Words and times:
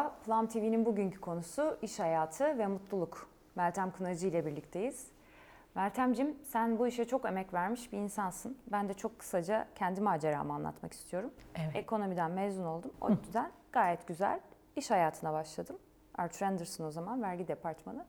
Merhaba, 0.00 0.16
Plum 0.26 0.46
TV'nin 0.46 0.86
bugünkü 0.86 1.20
konusu 1.20 1.78
iş 1.82 1.98
hayatı 1.98 2.58
ve 2.58 2.66
mutluluk. 2.66 3.28
Meltem 3.56 3.90
Kınacı 3.92 4.26
ile 4.26 4.46
birlikteyiz. 4.46 5.06
Meltemcim 5.74 6.36
sen 6.44 6.78
bu 6.78 6.86
işe 6.86 7.04
çok 7.04 7.24
emek 7.24 7.54
vermiş 7.54 7.92
bir 7.92 7.98
insansın. 7.98 8.58
Ben 8.72 8.88
de 8.88 8.94
çok 8.94 9.18
kısaca 9.18 9.66
kendi 9.74 10.00
maceramı 10.00 10.52
anlatmak 10.54 10.92
istiyorum. 10.92 11.30
Evet. 11.54 11.76
Ekonomiden 11.76 12.30
mezun 12.30 12.64
oldum. 12.64 12.90
O 13.00 13.10
yüzden 13.10 13.50
gayet 13.72 14.06
güzel 14.06 14.40
iş 14.76 14.90
hayatına 14.90 15.32
başladım. 15.32 15.76
Arthur 16.14 16.46
Anderson 16.46 16.84
o 16.84 16.90
zaman 16.90 17.22
vergi 17.22 17.48
departmanı. 17.48 18.04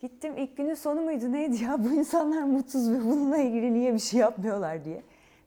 Gittim 0.00 0.36
ilk 0.36 0.56
günün 0.56 0.74
sonu 0.74 1.00
muydu 1.00 1.32
neydi 1.32 1.64
ya 1.64 1.84
bu 1.84 1.92
insanlar 1.92 2.42
mutsuz 2.42 2.90
ve 2.90 3.04
bununla 3.04 3.36
ilgili 3.36 3.74
niye 3.74 3.94
bir 3.94 3.98
şey 3.98 4.20
yapmıyorlar 4.20 4.84
diye. 4.84 5.02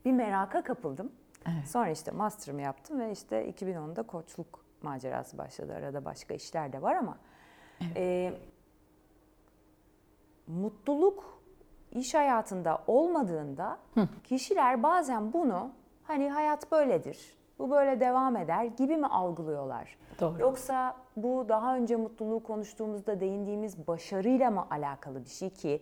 Bir 0.05 0.11
meraka 0.11 0.63
kapıldım. 0.63 1.11
Evet. 1.45 1.67
Sonra 1.67 1.89
işte 1.89 2.11
master'ımı 2.11 2.61
yaptım 2.61 2.99
ve 2.99 3.11
işte 3.11 3.49
2010'da 3.49 4.03
koçluk 4.03 4.62
macerası 4.83 5.37
başladı. 5.37 5.73
Arada 5.73 6.05
başka 6.05 6.33
işler 6.33 6.73
de 6.73 6.81
var 6.81 6.95
ama 6.95 7.17
e, 7.95 8.33
mutluluk 10.47 11.43
iş 11.91 12.13
hayatında 12.13 12.83
olmadığında 12.87 13.77
kişiler 14.23 14.83
bazen 14.83 15.33
bunu 15.33 15.71
hani 16.03 16.29
hayat 16.29 16.71
böyledir, 16.71 17.37
bu 17.59 17.71
böyle 17.71 17.99
devam 17.99 18.37
eder 18.37 18.63
gibi 18.63 18.97
mi 18.97 19.07
algılıyorlar? 19.07 19.97
Doğru. 20.19 20.41
Yoksa 20.41 20.97
bu 21.17 21.45
daha 21.49 21.75
önce 21.75 21.95
mutluluğu 21.95 22.43
konuştuğumuzda 22.43 23.19
değindiğimiz 23.19 23.87
başarıyla 23.87 24.51
mı 24.51 24.67
alakalı 24.71 25.25
bir 25.25 25.29
şey 25.29 25.49
ki 25.49 25.81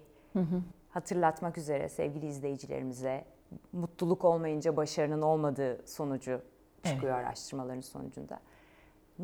hatırlatmak 0.90 1.58
üzere 1.58 1.90
sevgili 1.90 2.26
izleyicilerimize 2.26 3.26
mutluluk 3.74 4.26
olmayınca 4.26 4.77
başarının 4.77 5.21
olmadığı 5.21 5.88
sonucu 5.88 6.41
çıkıyor 6.84 7.15
araştırmaların 7.15 7.82
sonucunda. 7.82 8.40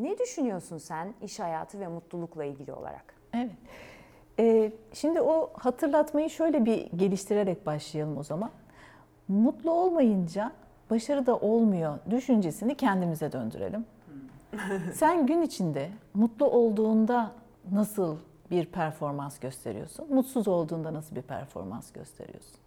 Ne 0.02 0.17
düşünüyorsun 0.20 0.78
sen 0.78 1.14
iş 1.22 1.40
hayatı 1.40 1.80
ve 1.80 1.88
mutlulukla 1.88 2.44
ilgili 2.44 2.73
olarak? 2.73 3.14
Evet. 3.34 3.52
Ee, 4.40 4.72
şimdi 4.94 5.22
o 5.22 5.50
hatırlatmayı 5.53 6.30
şöyle 6.30 6.66
bir 6.66 6.92
geliştirerek 6.92 7.66
başlayalım 7.66 8.18
o 8.18 8.23
zaman. 8.23 8.52
Mutlu 9.28 9.72
olmayınca 9.72 10.52
başarı 10.90 11.25
da 11.25 11.38
olmuyor 11.38 12.00
düşüncesini 12.09 12.75
kendimize 12.75 13.31
döndürelim. 13.31 13.86
Sen 14.94 15.28
gün 15.28 15.42
içinde 15.42 15.90
mutlu 16.14 16.45
olduğunda 16.45 17.31
nasıl 17.72 18.18
bir 18.52 18.66
performans 18.66 19.40
gösteriyorsun? 19.40 20.14
Mutsuz 20.14 20.48
olduğunda 20.48 20.94
nasıl 20.94 21.16
bir 21.16 21.22
performans 21.22 21.92
gösteriyorsun? 21.92 22.59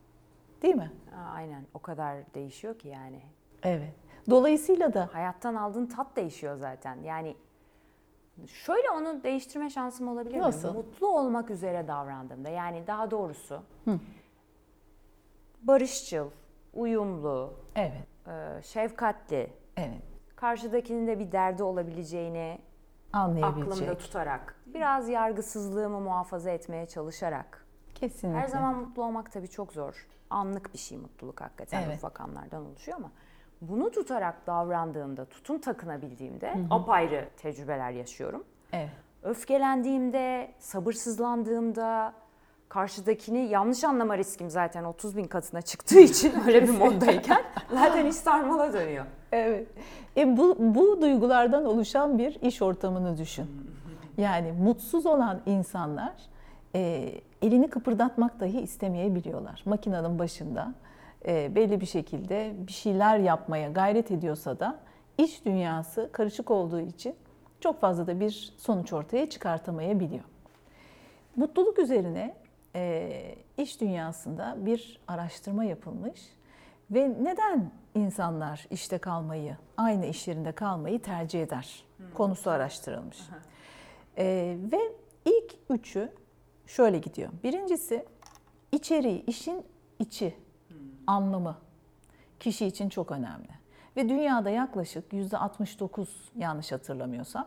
Değil 0.62 0.75
mi? 0.75 0.91
Aynen 1.34 1.67
o 1.75 1.78
kadar 1.78 2.17
değişiyor 2.34 2.78
ki 2.78 2.89
yani. 2.89 3.20
Evet. 3.62 3.95
Dolayısıyla 4.30 4.94
da 4.94 5.08
Hayattan 5.12 5.54
aldığın 5.54 5.86
tat 5.86 6.16
değişiyor 6.16 6.56
zaten. 6.56 7.02
Yani 7.02 7.36
şöyle 8.46 8.90
onu 8.90 9.22
değiştirme 9.22 9.70
şansım 9.70 10.08
olabilir 10.08 10.34
mi? 10.34 10.40
Nasıl? 10.42 10.74
Mutlu 10.74 11.06
olmak 11.08 11.50
üzere 11.50 11.88
davrandığımda 11.88 12.48
yani 12.48 12.86
daha 12.86 13.10
doğrusu 13.10 13.62
barışçıl, 15.62 16.30
uyumlu, 16.74 17.54
evet, 17.74 18.06
e, 18.28 18.62
şefkatli, 18.62 19.52
evet. 19.77 20.02
karşıdakinin 20.36 21.06
de 21.06 21.18
bir 21.18 21.32
derdi 21.32 21.62
olabileceğini 21.62 22.58
Anlayabilecek. 23.12 23.72
aklımda 23.72 23.98
tutarak, 23.98 24.56
biraz 24.66 25.08
yargısızlığımı 25.08 26.00
muhafaza 26.00 26.50
etmeye 26.50 26.86
çalışarak. 26.86 27.66
Kesinlikle. 27.94 28.40
Her 28.40 28.46
zaman 28.46 28.77
mutlu 28.77 29.05
olmak 29.05 29.32
tabii 29.32 29.48
çok 29.48 29.72
zor. 29.72 30.06
Anlık 30.30 30.72
bir 30.72 30.78
şey 30.78 30.98
mutluluk 30.98 31.40
hakikaten 31.40 31.82
Evet. 31.82 31.96
ufak 31.96 32.20
anlardan 32.20 32.66
oluşuyor 32.66 32.98
ama 32.98 33.10
bunu 33.61 33.91
tutarak 33.91 34.47
davrandığımda, 34.47 35.25
tutum 35.25 35.61
takınabildiğimde 35.61 36.55
apayrı 36.70 37.29
tecrübeler 37.36 37.90
yaşıyorum. 37.90 38.45
Evet. 38.73 38.90
Öfkelendiğimde, 39.23 40.51
sabırsızlandığımda, 40.58 42.12
karşıdakini 42.68 43.39
yanlış 43.39 43.84
anlama 43.84 44.18
riskim 44.18 44.51
zaten 44.51 44.84
30 44.84 45.17
bin 45.17 45.24
katına 45.24 45.62
çıktığı 45.62 46.01
için 46.01 46.33
öyle 46.46 46.62
bir 46.62 46.79
moddayken 46.79 47.42
zaten 47.70 48.07
iş 48.07 48.17
sarmala 48.17 48.73
dönüyor. 48.73 49.07
Evet. 49.33 49.68
E 50.17 50.36
bu, 50.36 50.57
bu 50.58 51.02
duygulardan 51.02 51.64
oluşan 51.64 52.18
bir 52.18 52.40
iş 52.42 52.63
ortamını 52.63 53.18
düşün. 53.18 53.46
Yani 54.18 54.52
mutsuz 54.52 55.07
olan 55.07 55.40
insanlar 55.46 56.13
e, 56.74 57.13
elini 57.42 57.70
kıpırdatmak 57.70 58.40
dahi 58.40 58.61
istemeyebiliyorlar. 58.61 59.63
Makinenin 59.64 60.18
başında 60.18 60.74
e, 61.27 61.55
belli 61.55 61.81
bir 61.81 61.86
şekilde 61.86 62.55
bir 62.67 62.73
şeyler 62.73 63.19
yapmaya 63.19 63.69
gayret 63.69 64.11
ediyorsa 64.11 64.61
da 64.61 64.81
iç 65.19 65.45
dünyası 65.45 66.08
karışık 66.13 66.51
olduğu 66.51 66.81
için 66.81 67.14
çok 67.61 67.81
fazla 67.81 68.07
da 68.07 68.20
bir 68.20 68.55
sonuç 68.58 68.92
ortaya 68.92 69.31
çıkartamayabiliyor. 69.31 70.25
Mutluluk 71.36 71.79
üzerine 71.79 72.35
e, 72.75 73.35
iş 73.58 73.81
dünyasında 73.81 74.57
bir 74.58 75.01
araştırma 75.08 75.64
yapılmış 75.64 76.20
ve 76.91 77.14
neden 77.23 77.70
insanlar 77.95 78.67
işte 78.70 78.98
kalmayı, 78.98 79.57
aynı 79.77 80.07
iş 80.07 80.29
yerinde 80.29 80.52
kalmayı 80.52 81.02
tercih 81.02 81.42
eder 81.42 81.85
konusu 82.14 82.51
araştırılmış. 82.51 83.19
E, 84.19 84.57
ve 84.73 84.81
ilk 85.25 85.55
üçü 85.70 86.13
şöyle 86.67 86.98
gidiyor. 86.98 87.31
Birincisi 87.45 88.05
içeriği, 88.73 89.25
işin 89.27 89.64
içi, 89.98 90.35
anlamı 91.10 91.56
kişi 92.40 92.66
için 92.66 92.88
çok 92.88 93.10
önemli. 93.10 93.48
Ve 93.96 94.08
dünyada 94.08 94.50
yaklaşık 94.50 95.12
%69 95.12 96.06
yanlış 96.36 96.72
hatırlamıyorsam 96.72 97.46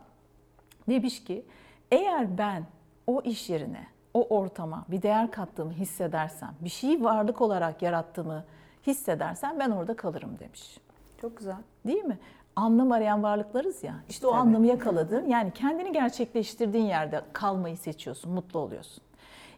demiş 0.90 1.24
ki 1.24 1.46
eğer 1.91 2.38
ben 2.38 2.66
o 3.07 3.22
iş 3.22 3.50
yerine, 3.50 3.88
o 4.13 4.28
ortama 4.38 4.85
bir 4.88 5.01
değer 5.01 5.31
kattığımı 5.31 5.72
hissedersem, 5.72 6.56
bir 6.62 6.69
şeyi 6.69 7.03
varlık 7.03 7.41
olarak 7.41 7.81
yarattığımı 7.81 8.46
hissedersem 8.88 9.59
ben 9.59 9.72
orada 9.72 9.95
kalırım 9.95 10.40
demiş. 10.40 10.78
Çok 11.22 11.38
güzel. 11.38 11.57
Değil 11.88 12.03
mi? 12.03 12.19
Anlam 12.56 12.91
arayan 12.91 13.24
varlıklarız 13.24 13.84
ya. 13.84 13.95
İşte 14.09 14.28
o 14.28 14.31
Tabii. 14.31 14.41
anlamı 14.41 14.68
yakaladın. 14.68 15.30
Yani 15.30 15.51
kendini 15.51 15.91
gerçekleştirdiğin 15.91 16.85
yerde 16.85 17.22
kalmayı 17.34 17.78
seçiyorsun, 17.78 18.31
mutlu 18.31 18.59
oluyorsun. 18.59 19.03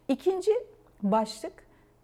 İkinci 0.08 0.52
başlık 1.04 1.54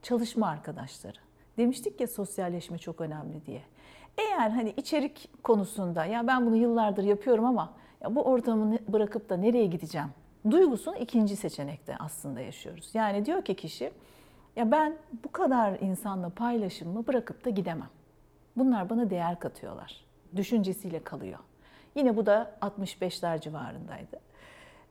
çalışma 0.01 0.47
arkadaşları. 0.47 1.18
Demiştik 1.62 2.02
ya 2.02 2.08
sosyalleşme 2.08 2.78
çok 2.78 3.02
önemli 3.02 3.46
diye. 3.46 3.62
Eğer 4.18 4.50
hani 4.50 4.74
içerik 4.78 5.30
konusunda 5.44 6.06
ya 6.06 6.28
ben 6.28 6.46
bunu 6.46 6.56
yıllardır 6.56 7.04
yapıyorum 7.04 7.46
ama 7.46 7.74
ya 8.02 8.16
bu 8.16 8.24
ortamı 8.24 8.78
bırakıp 8.88 9.30
da 9.30 9.38
nereye 9.38 9.66
gideceğim? 9.66 10.08
Duygusunu 10.52 10.98
ikinci 10.98 11.36
seçenekte 11.36 11.98
aslında 12.00 12.42
yaşıyoruz. 12.42 12.90
Yani 12.94 13.26
diyor 13.26 13.46
ki 13.46 13.56
kişi 13.56 13.92
ya 14.56 14.72
ben 14.72 14.98
bu 15.24 15.32
kadar 15.32 15.80
insanla 15.80 16.30
paylaşımımı 16.30 17.08
bırakıp 17.08 17.46
da 17.46 17.50
gidemem. 17.50 17.90
Bunlar 18.58 18.90
bana 18.90 19.10
değer 19.10 19.40
katıyorlar. 19.40 20.06
Düşüncesiyle 20.36 21.04
kalıyor. 21.04 21.40
Yine 21.96 22.18
bu 22.18 22.26
da 22.26 22.58
65'ler 22.62 23.42
civarındaydı. 23.42 24.20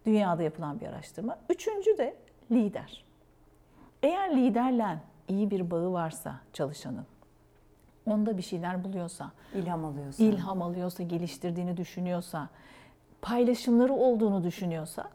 Dünyada 0.07 0.43
yapılan 0.43 0.81
bir 0.81 0.87
araştırma. 0.87 1.39
Üçüncü 1.49 1.99
de 1.99 2.17
lider. 2.51 3.05
Eğer 4.03 4.37
liderle 4.37 5.10
iyi 5.31 5.51
bir 5.51 5.71
bağı 5.71 5.93
varsa 5.93 6.41
çalışanın, 6.53 7.07
onda 8.07 8.37
bir 8.37 8.43
şeyler 8.43 8.85
buluyorsa, 8.85 9.31
İlham 9.55 9.85
alıyorsun. 9.85 10.25
ilham 10.25 10.63
alıyorsa, 10.63 11.03
geliştirdiğini 11.03 11.77
düşünüyorsa, 11.77 12.49
paylaşımları 13.23 13.93
olduğunu 13.93 14.45
düşünüyorsa 14.45 15.09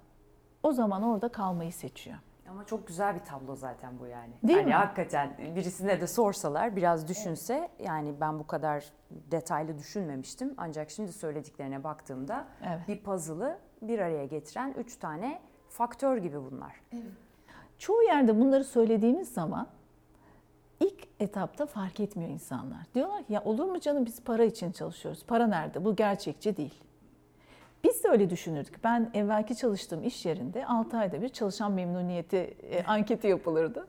o 0.63 0.71
zaman 0.71 1.03
orada 1.03 1.29
kalmayı 1.29 1.73
seçiyor. 1.73 2.17
Ama 2.49 2.65
çok 2.65 2.87
güzel 2.87 3.15
bir 3.15 3.19
tablo 3.19 3.55
zaten 3.55 3.99
bu 3.99 4.07
yani. 4.07 4.33
Değil 4.43 4.57
hani 4.59 4.67
mi? 4.67 4.73
hakikaten 4.73 5.37
birisine 5.55 6.01
de 6.01 6.07
sorsalar 6.07 6.75
biraz 6.75 7.07
düşünse 7.07 7.69
yani 7.79 8.13
ben 8.21 8.39
bu 8.39 8.47
kadar 8.47 8.85
detaylı 9.11 9.77
düşünmemiştim. 9.77 10.53
Ancak 10.57 10.89
şimdi 10.91 11.11
söylediklerine 11.13 11.83
baktığımda 11.83 12.45
Evet. 12.63 12.87
bir 12.87 13.03
puzzle'ı 13.03 13.57
bir 13.81 13.99
araya 13.99 14.25
getiren 14.25 14.73
üç 14.77 14.95
tane 14.97 15.41
faktör 15.69 16.17
gibi 16.17 16.37
bunlar. 16.51 16.81
Çoğu 17.77 18.03
yerde 18.03 18.39
bunları 18.39 18.63
söylediğimiz 18.63 19.33
zaman 19.33 19.67
ilk 20.79 21.07
etapta 21.19 21.65
fark 21.65 21.99
etmiyor 21.99 22.29
insanlar. 22.29 22.79
Diyorlar 22.95 23.23
ki 23.23 23.33
ya 23.33 23.43
olur 23.43 23.65
mu 23.65 23.79
canım 23.79 24.05
biz 24.05 24.21
para 24.21 24.43
için 24.43 24.71
çalışıyoruz. 24.71 25.25
Para 25.25 25.47
nerede? 25.47 25.85
Bu 25.85 25.95
gerçekçi 25.95 26.57
değil. 26.57 26.83
Biz 27.83 28.03
de 28.03 28.09
öyle 28.09 28.29
düşünürdük. 28.29 28.83
Ben 28.83 29.11
evvelki 29.13 29.55
çalıştığım 29.55 30.03
iş 30.03 30.25
yerinde 30.25 30.65
6 30.65 30.97
ayda 30.97 31.21
bir 31.21 31.29
çalışan 31.29 31.71
memnuniyeti 31.71 32.37
e, 32.37 32.83
anketi 32.87 33.27
yapılırdı. 33.27 33.87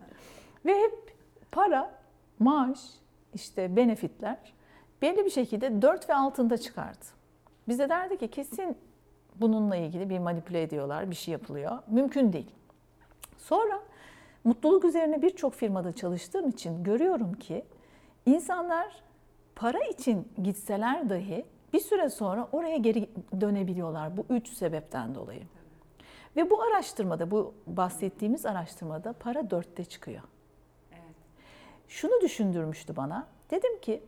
Ve 0.67 0.75
hep 0.75 1.17
para, 1.53 1.93
maaş, 2.38 2.79
işte 3.35 3.77
benefitler 3.77 4.38
belli 5.03 5.25
bir 5.25 5.31
şekilde 5.31 5.83
4 5.83 6.09
ve 6.09 6.15
altında 6.15 6.59
çıkardı. 6.59 7.05
Bize 7.69 7.88
derdi 7.88 8.19
ki 8.19 8.29
kesin 8.29 8.77
bununla 9.35 9.77
ilgili 9.77 10.11
bir 10.11 10.19
manipüle 10.19 10.62
ediyorlar, 10.62 11.11
bir 11.11 11.17
şey 11.17 11.33
yapılıyor. 11.33 11.79
Mümkün 11.87 12.33
değil. 12.33 12.50
Sonra 13.38 13.83
mutluluk 14.47 14.85
üzerine 14.85 15.23
birçok 15.23 15.55
firmada 15.55 15.93
çalıştığım 15.93 16.49
için 16.49 16.85
görüyorum 16.85 17.33
ki 17.33 17.65
insanlar 18.27 19.03
para 19.55 19.79
için 19.85 20.29
gitseler 20.43 21.11
dahi 21.11 21.45
bir 21.73 21.81
süre 21.81 22.11
sonra 22.11 22.49
oraya 22.53 22.77
geri 22.77 23.09
dönebiliyorlar 23.41 24.17
bu 24.17 24.27
üç 24.31 24.49
sebepten 24.49 25.15
dolayı. 25.15 25.43
Ve 26.37 26.51
bu 26.51 26.63
araştırmada, 26.63 27.31
bu 27.31 27.55
bahsettiğimiz 27.67 28.47
araştırmada 28.47 29.13
para 29.13 29.51
dörtte 29.51 29.85
çıkıyor. 29.85 30.23
Şunu 31.89 32.21
düşündürmüştü 32.21 32.97
bana. 32.97 33.27
Dedim 33.51 33.81
ki 33.81 34.03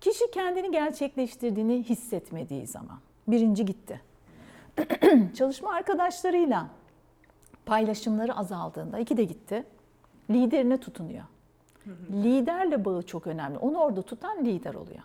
kişi 0.00 0.30
kendini 0.30 0.70
gerçekleştirdiğini 0.70 1.82
hissetmediği 1.82 2.66
zaman 2.66 2.98
birinci 3.28 3.64
gitti. 3.64 4.00
Çalışma 5.34 5.74
arkadaşlarıyla 5.74 6.68
paylaşımları 7.66 8.36
azaldığında 8.36 8.98
iki 8.98 9.16
de 9.16 9.24
gitti. 9.24 9.64
Liderine 10.30 10.80
tutunuyor. 10.80 11.24
Liderle 12.12 12.84
bağı 12.84 13.02
çok 13.02 13.26
önemli. 13.26 13.58
Onu 13.58 13.78
orada 13.78 14.02
tutan 14.02 14.44
lider 14.44 14.74
oluyor. 14.74 15.02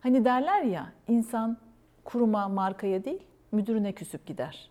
Hani 0.00 0.24
derler 0.24 0.62
ya 0.62 0.92
insan 1.08 1.56
kuruma, 2.04 2.48
markaya 2.48 3.04
değil 3.04 3.22
müdürüne 3.52 3.92
küsüp 3.92 4.26
gider. 4.26 4.70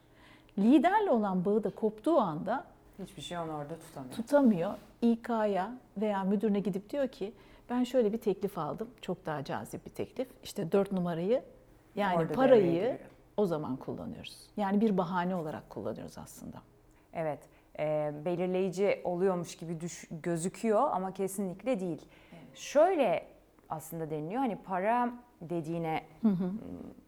Liderle 0.58 1.12
olan 1.12 1.46
bağı 1.46 1.64
da 1.64 1.70
koptuğu 1.70 2.18
anda 2.18 2.64
Hiçbir 3.04 3.22
şey 3.22 3.38
onu 3.38 3.52
orada 3.52 3.80
tutamıyor. 3.80 4.14
tutamıyor. 4.16 4.74
İK'ya 5.02 5.72
veya 5.98 6.24
müdürüne 6.24 6.60
gidip 6.60 6.90
diyor 6.90 7.08
ki 7.08 7.34
ben 7.70 7.84
şöyle 7.84 8.14
bir 8.14 8.18
teklif 8.18 8.58
aldım. 8.58 8.90
Çok 9.02 9.26
daha 9.26 9.44
cazip 9.44 9.86
bir 9.86 9.92
teklif. 9.92 10.28
İşte 10.44 10.72
dört 10.72 10.92
numarayı 10.92 11.44
yani 11.96 12.18
Orada 12.18 12.34
parayı 12.34 12.98
o 13.38 13.46
zaman 13.46 13.76
kullanıyoruz. 13.76 14.50
Yani 14.58 14.82
bir 14.82 14.98
bahane 14.98 15.36
olarak 15.36 15.70
kullanıyoruz 15.70 16.18
aslında. 16.18 16.58
Evet, 17.14 17.40
e, 17.80 18.12
belirleyici 18.26 19.02
oluyormuş 19.04 19.56
gibi 19.56 19.80
düş, 19.82 20.06
gözüküyor 20.12 20.90
ama 20.92 21.14
kesinlikle 21.14 21.80
değil. 21.80 22.06
Şöyle 22.54 23.28
aslında 23.70 24.10
deniliyor 24.10 24.42
hani 24.42 24.56
para 24.56 25.10
dediğine 25.42 26.04
m, 26.24 26.32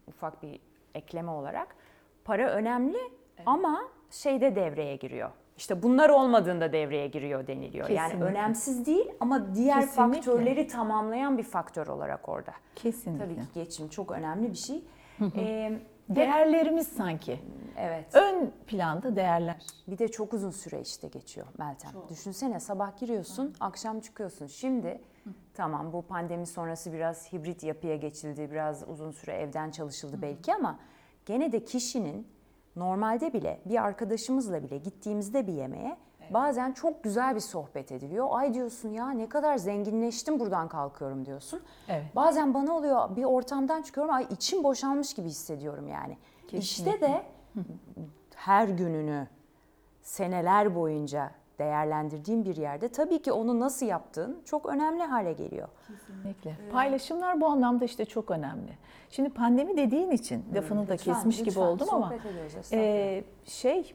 ufak 0.08 0.42
bir 0.42 0.60
ekleme 0.94 1.30
olarak 1.30 1.76
para 2.24 2.50
önemli 2.50 2.98
ama 3.46 3.80
şeyde 4.10 4.56
devreye 4.56 4.96
giriyor. 4.96 5.30
İşte 5.56 5.82
bunlar 5.82 6.10
olmadığında 6.10 6.72
devreye 6.72 7.06
giriyor 7.08 7.46
deniliyor. 7.46 7.88
Yani 7.88 8.06
Kesinlikle. 8.10 8.30
önemsiz 8.30 8.86
değil 8.86 9.08
ama 9.20 9.54
diğer 9.54 9.80
Kesinlikle. 9.80 10.14
faktörleri 10.14 10.66
tamamlayan 10.66 11.38
bir 11.38 11.42
faktör 11.42 11.86
olarak 11.86 12.28
orada. 12.28 12.52
Kesinlikle. 12.76 13.24
Tabii 13.24 13.34
ki 13.34 13.40
geçim 13.54 13.88
çok 13.88 14.10
önemli 14.10 14.50
bir 14.50 14.56
şey. 14.56 14.84
E, 15.36 15.72
Değerlerimiz 16.10 16.88
sanki. 16.88 17.38
evet. 17.76 18.14
Ön 18.14 18.52
planda 18.66 19.16
değerler. 19.16 19.56
Bir 19.88 19.98
de 19.98 20.08
çok 20.08 20.34
uzun 20.34 20.50
süre 20.50 20.80
işte 20.80 21.08
geçiyor 21.08 21.46
Meltem. 21.58 21.90
Düşünsene 22.08 22.60
sabah 22.60 22.96
giriyorsun, 22.96 23.54
akşam 23.60 24.00
çıkıyorsun. 24.00 24.46
Şimdi 24.46 25.00
tamam 25.54 25.92
bu 25.92 26.02
pandemi 26.02 26.46
sonrası 26.46 26.92
biraz 26.92 27.32
hibrit 27.32 27.62
yapıya 27.62 27.96
geçildi, 27.96 28.50
biraz 28.50 28.88
uzun 28.88 29.10
süre 29.10 29.32
evden 29.32 29.70
çalışıldı 29.70 30.22
belki 30.22 30.54
ama 30.54 30.78
gene 31.26 31.52
de 31.52 31.64
kişinin 31.64 32.26
normalde 32.76 33.32
bile 33.32 33.60
bir 33.64 33.82
arkadaşımızla 33.84 34.62
bile 34.62 34.78
gittiğimizde 34.78 35.46
bir 35.46 35.52
yemeğe 35.52 35.96
bazen 36.30 36.72
çok 36.72 37.04
güzel 37.04 37.34
bir 37.34 37.40
sohbet 37.40 37.92
ediliyor. 37.92 38.26
Ay 38.30 38.54
diyorsun 38.54 38.88
ya 38.88 39.10
ne 39.10 39.28
kadar 39.28 39.56
zenginleştim 39.56 40.40
buradan 40.40 40.68
kalkıyorum 40.68 41.26
diyorsun. 41.26 41.60
Evet. 41.88 42.04
Bazen 42.16 42.54
bana 42.54 42.72
oluyor 42.72 43.16
bir 43.16 43.24
ortamdan 43.24 43.82
çıkıyorum 43.82 44.14
ay 44.14 44.26
içim 44.30 44.64
boşalmış 44.64 45.14
gibi 45.14 45.28
hissediyorum 45.28 45.88
yani. 45.88 46.18
İşte 46.52 46.84
Kesinlikle. 46.84 47.00
de 47.00 47.22
her 48.34 48.68
gününü 48.68 49.28
seneler 50.02 50.74
boyunca 50.74 51.30
değerlendirdiğin 51.58 52.44
bir 52.44 52.56
yerde 52.56 52.88
tabii 52.88 53.22
ki 53.22 53.32
onu 53.32 53.60
nasıl 53.60 53.86
yaptığın 53.86 54.42
çok 54.44 54.66
önemli 54.66 55.02
hale 55.02 55.32
geliyor. 55.32 55.68
Kesinlikle. 55.86 56.56
Paylaşımlar 56.72 57.40
bu 57.40 57.46
anlamda 57.46 57.84
işte 57.84 58.04
çok 58.04 58.30
önemli. 58.30 58.78
Şimdi 59.10 59.30
pandemi 59.30 59.76
dediğin 59.76 60.10
için 60.10 60.44
lafını 60.54 60.88
da 60.88 60.92
Lütfen, 60.92 61.14
kesmiş 61.14 61.38
gibi 61.38 61.46
lütfen. 61.48 61.62
oldum 61.62 61.88
ama 61.90 62.14
ediyoruz, 62.14 62.72
e, 62.72 63.24
şey 63.44 63.94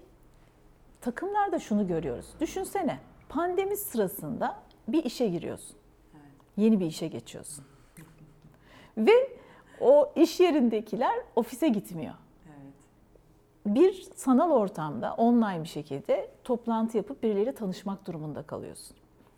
takımlarda 1.05 1.59
şunu 1.59 1.87
görüyoruz. 1.87 2.25
Düşünsene 2.39 2.99
pandemi 3.29 3.77
sırasında 3.77 4.55
bir 4.87 5.03
işe 5.03 5.27
giriyorsun. 5.27 5.77
Yeni 6.57 6.79
bir 6.79 6.85
işe 6.85 7.07
geçiyorsun. 7.07 7.65
Ve 8.97 9.11
o 9.81 10.13
iş 10.15 10.39
yerindekiler 10.39 11.15
ofise 11.35 11.67
gitmiyor. 11.67 12.13
Bir 13.65 14.07
sanal 14.15 14.51
ortamda 14.51 15.13
online 15.13 15.63
bir 15.63 15.67
şekilde 15.67 16.31
toplantı 16.43 16.97
yapıp 16.97 17.23
birileriyle 17.23 17.55
tanışmak 17.55 18.07
durumunda 18.07 18.43
kalıyorsun. 18.43 18.97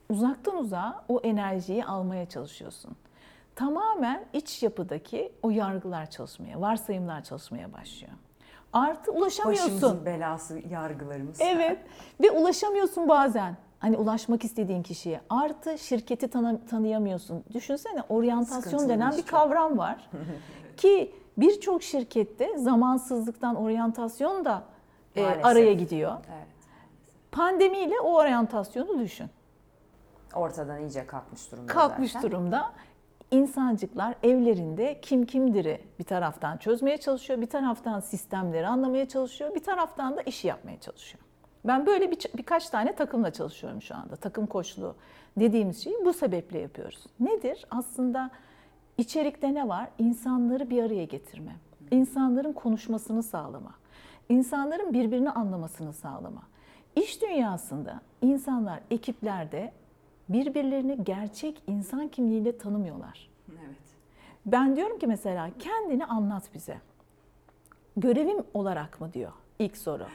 Uzaktan 0.10 0.58
uzağa 0.58 1.06
o 1.08 1.20
enerjiyi 1.24 1.86
almaya 1.86 2.30
çalışıyorsun. 2.30 2.96
Tamamen 3.56 4.26
iç 4.34 4.64
yapıdaki 4.64 5.32
o 5.44 5.50
yargılar 5.50 6.10
çalışmaya, 6.10 6.62
varsayımlar 6.62 7.24
çalışmaya 7.24 7.74
başlıyor. 7.74 8.14
Artı 8.78 9.12
ulaşamıyorsun. 9.12 9.76
Başımızın 9.76 10.06
belası 10.06 10.60
yargılarımız. 10.70 11.38
Evet 11.42 11.80
ve 12.22 12.32
ulaşamıyorsun 12.32 13.10
bazen. 13.10 13.58
Hani 13.80 13.98
ulaşmak 13.98 14.44
istediğin 14.44 14.84
kişiye. 14.84 15.22
Artı 15.30 15.78
şirketi 15.78 16.28
tanı- 16.28 16.66
tanıyamıyorsun. 16.70 17.44
Düşünsene 17.54 18.04
oryantasyon 18.10 18.90
denen 18.90 19.12
bir 19.18 19.26
kavram 19.26 19.78
var. 19.78 20.10
Ki 20.78 21.16
birçok 21.38 21.84
şirkette 21.84 22.58
zamansızlıktan 22.58 23.56
oryantasyon 23.56 24.46
da 24.46 24.64
e, 25.16 25.26
araya 25.26 25.74
gidiyor. 25.74 26.12
Evet. 26.36 26.48
Pandemiyle 27.32 28.00
o 28.00 28.14
oryantasyonu 28.16 29.00
düşün. 29.00 29.28
Ortadan 30.36 30.80
iyice 30.82 31.08
kalkmış 31.08 31.52
durumda 31.52 31.74
Kalkmış 31.74 32.12
zaten. 32.12 32.32
durumda. 32.32 32.72
İnsancıklar 33.32 34.16
evlerinde 34.24 35.00
kim 35.02 35.26
kimdir'i 35.26 35.82
bir 36.00 36.04
taraftan 36.04 36.58
çözmeye 36.58 36.98
çalışıyor, 36.98 37.42
bir 37.42 37.50
taraftan 37.50 38.00
sistemleri 38.00 38.68
anlamaya 38.68 39.08
çalışıyor, 39.08 39.56
bir 39.56 39.64
taraftan 39.64 40.18
da 40.18 40.22
işi 40.22 40.48
yapmaya 40.48 40.80
çalışıyor. 40.80 41.24
Ben 41.66 41.86
böyle 41.86 42.12
bir, 42.12 42.18
birkaç 42.38 42.70
tane 42.70 42.96
takımla 42.96 43.32
çalışıyorum 43.32 43.82
şu 43.82 43.96
anda. 43.96 44.16
Takım 44.16 44.48
koçluğu 44.48 44.96
dediğimiz 45.40 45.84
şeyi 45.84 45.96
bu 46.06 46.14
sebeple 46.14 46.60
yapıyoruz. 46.60 47.06
Nedir? 47.20 47.66
Aslında 47.72 48.30
içerikte 48.98 49.54
ne 49.54 49.68
var? 49.68 49.90
İnsanları 50.00 50.70
bir 50.70 50.84
araya 50.84 51.06
getirme. 51.06 51.56
İnsanların 51.92 52.54
konuşmasını 52.54 53.24
sağlama. 53.24 53.74
İnsanların 54.30 54.94
birbirini 54.94 55.32
anlamasını 55.32 55.94
sağlama. 55.94 56.42
İş 56.96 57.22
dünyasında 57.22 58.02
insanlar 58.22 58.80
ekiplerde 58.92 59.72
birbirlerini 60.30 61.04
gerçek 61.04 61.62
insan 61.68 62.08
kimliğiyle 62.08 62.58
tanımıyorlar. 62.58 63.30
Evet. 63.50 63.78
Ben 64.46 64.76
diyorum 64.76 65.00
ki 65.00 65.08
mesela 65.08 65.50
kendini 65.60 66.06
anlat 66.06 66.44
bize. 66.54 66.78
Görevim 67.98 68.38
olarak 68.54 69.02
mı 69.02 69.14
diyor 69.14 69.32
ilk 69.60 69.78
soru. 69.78 70.06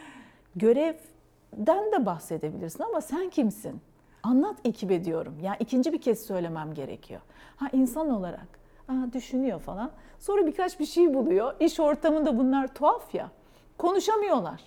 Görevden 0.57 1.93
de 1.93 2.07
bahsedebilirsin 2.07 2.85
ama 2.85 3.01
sen 3.01 3.31
kimsin? 3.31 3.81
Anlat 4.23 4.57
ekibe 4.65 5.05
diyorum. 5.05 5.39
Ya 5.43 5.57
ikinci 5.57 5.93
bir 5.93 6.01
kez 6.01 6.27
söylemem 6.27 6.75
gerekiyor. 6.75 7.21
Ha 7.57 7.69
insan 7.73 8.11
olarak. 8.11 8.47
Aa, 8.89 9.13
düşünüyor 9.13 9.61
falan. 9.61 9.91
Sonra 10.19 10.47
birkaç 10.47 10.81
bir 10.81 10.87
şey 10.87 11.15
buluyor. 11.15 11.55
İş 11.61 11.81
ortamında 11.81 12.39
bunlar 12.39 12.75
tuhaf 12.75 13.15
ya. 13.15 13.31
Konuşamıyorlar. 13.79 14.61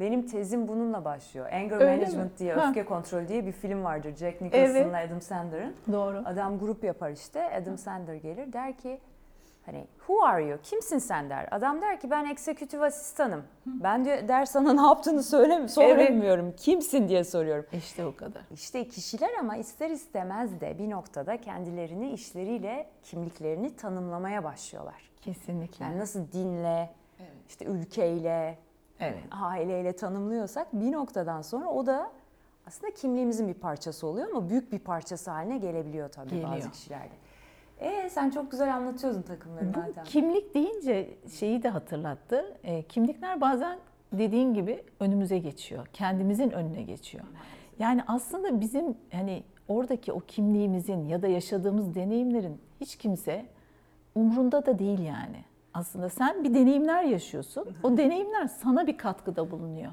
Benim 0.00 0.26
tezim 0.26 0.68
bununla 0.68 1.04
başlıyor. 1.04 1.46
Anger 1.52 1.76
Öyle 1.80 1.96
Management 1.96 2.32
mi? 2.32 2.38
diye, 2.38 2.54
Ha. 2.54 2.68
öfke 2.68 2.84
kontrolü 2.84 3.28
diye 3.28 3.46
bir 3.46 3.52
film 3.52 3.84
vardır. 3.84 4.16
Jack 4.16 4.40
Nicholson'la 4.40 4.78
Evet. 5.00 5.08
Adam 5.10 5.20
Sandler'ın. 5.20 5.74
Doğru. 5.92 6.22
Adam 6.26 6.58
grup 6.58 6.84
yapar 6.84 7.10
işte. 7.10 7.50
Adam 7.62 7.78
Sandler 7.78 8.14
gelir 8.14 8.52
der 8.52 8.76
ki 8.78 9.00
hani 9.66 9.86
who 9.98 10.24
are 10.24 10.44
you? 10.44 10.58
Kimsin 10.62 10.98
sen 10.98 11.30
der. 11.30 11.48
Adam 11.50 11.80
der 11.80 12.00
ki 12.00 12.10
ben 12.10 12.24
eksekutif 12.24 12.82
asistanım. 12.82 13.42
Ben 13.66 14.04
de 14.04 14.28
der 14.28 14.44
sana 14.46 14.72
ne 14.82 14.82
yaptığını 14.82 15.22
söyle 15.22 15.68
sormuyorum. 15.68 16.52
Kimsin 16.56 17.08
diye 17.08 17.24
soruyorum. 17.24 17.66
İşte 17.72 18.04
o 18.06 18.16
kadar. 18.16 18.42
İşte 18.54 18.88
kişiler 18.88 19.30
ama 19.40 19.56
ister 19.56 19.90
istemez 19.90 20.60
de 20.60 20.78
bir 20.78 20.90
noktada 20.90 21.36
kendilerini 21.36 22.10
işleriyle 22.12 22.86
kimliklerini 23.02 23.76
tanımlamaya 23.76 24.44
başlıyorlar. 24.44 25.10
Kesinlikle. 25.20 25.84
Yani 25.84 25.98
nasıl 25.98 26.32
dinle, 26.32 26.90
işte 27.48 27.64
ülkeyle, 27.64 28.58
Evet. 29.00 29.22
aileyle 29.30 29.92
tanımlıyorsak 29.92 30.72
bir 30.72 30.92
noktadan 30.92 31.42
sonra 31.42 31.66
o 31.68 31.86
da 31.86 32.10
aslında 32.66 32.94
kimliğimizin 32.94 33.48
bir 33.48 33.54
parçası 33.54 34.06
oluyor 34.06 34.28
ama 34.30 34.50
büyük 34.50 34.72
bir 34.72 34.78
parçası 34.78 35.30
haline 35.30 35.58
gelebiliyor 35.58 36.08
tabii 36.08 36.30
Geliyor. 36.30 36.50
bazı 36.50 36.70
kişilerde. 36.70 37.14
E 37.80 38.10
sen 38.10 38.30
çok 38.30 38.50
güzel 38.50 38.76
anlatıyordun 38.76 39.22
takımları 39.22 39.74
Bu 39.74 40.02
kimlik 40.04 40.54
deyince 40.54 41.10
şeyi 41.32 41.62
de 41.62 41.68
hatırlattı. 41.68 42.56
E, 42.64 42.82
kimlikler 42.82 43.40
bazen 43.40 43.78
dediğin 44.12 44.54
gibi 44.54 44.84
önümüze 45.00 45.38
geçiyor. 45.38 45.86
Kendimizin 45.92 46.50
önüne 46.50 46.82
geçiyor. 46.82 47.24
Yani 47.78 48.02
aslında 48.06 48.60
bizim 48.60 48.94
hani 49.12 49.42
oradaki 49.68 50.12
o 50.12 50.20
kimliğimizin 50.20 51.04
ya 51.08 51.22
da 51.22 51.28
yaşadığımız 51.28 51.94
deneyimlerin 51.94 52.60
hiç 52.80 52.96
kimse 52.96 53.46
umrunda 54.14 54.66
da 54.66 54.78
değil 54.78 54.98
yani. 54.98 55.44
Aslında 55.74 56.08
sen 56.08 56.44
bir 56.44 56.54
deneyimler 56.54 57.02
yaşıyorsun. 57.02 57.64
O 57.82 57.96
deneyimler 57.96 58.46
sana 58.46 58.86
bir 58.86 58.96
katkıda 58.96 59.50
bulunuyor. 59.50 59.92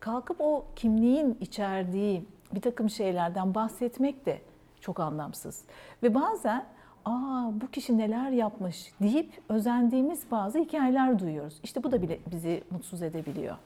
Kalkıp 0.00 0.36
o 0.40 0.64
kimliğin 0.76 1.38
içerdiği 1.40 2.24
bir 2.54 2.60
takım 2.60 2.90
şeylerden 2.90 3.54
bahsetmek 3.54 4.26
de 4.26 4.38
çok 4.80 5.00
anlamsız. 5.00 5.64
Ve 6.02 6.14
bazen 6.14 6.64
aa 7.04 7.50
bu 7.52 7.70
kişi 7.70 7.98
neler 7.98 8.30
yapmış 8.30 8.92
deyip 9.02 9.40
özendiğimiz 9.48 10.30
bazı 10.30 10.58
hikayeler 10.58 11.18
duyuyoruz. 11.18 11.60
İşte 11.62 11.82
bu 11.82 11.92
da 11.92 12.02
bile 12.02 12.18
bizi 12.32 12.64
mutsuz 12.70 13.02
edebiliyor. 13.02 13.56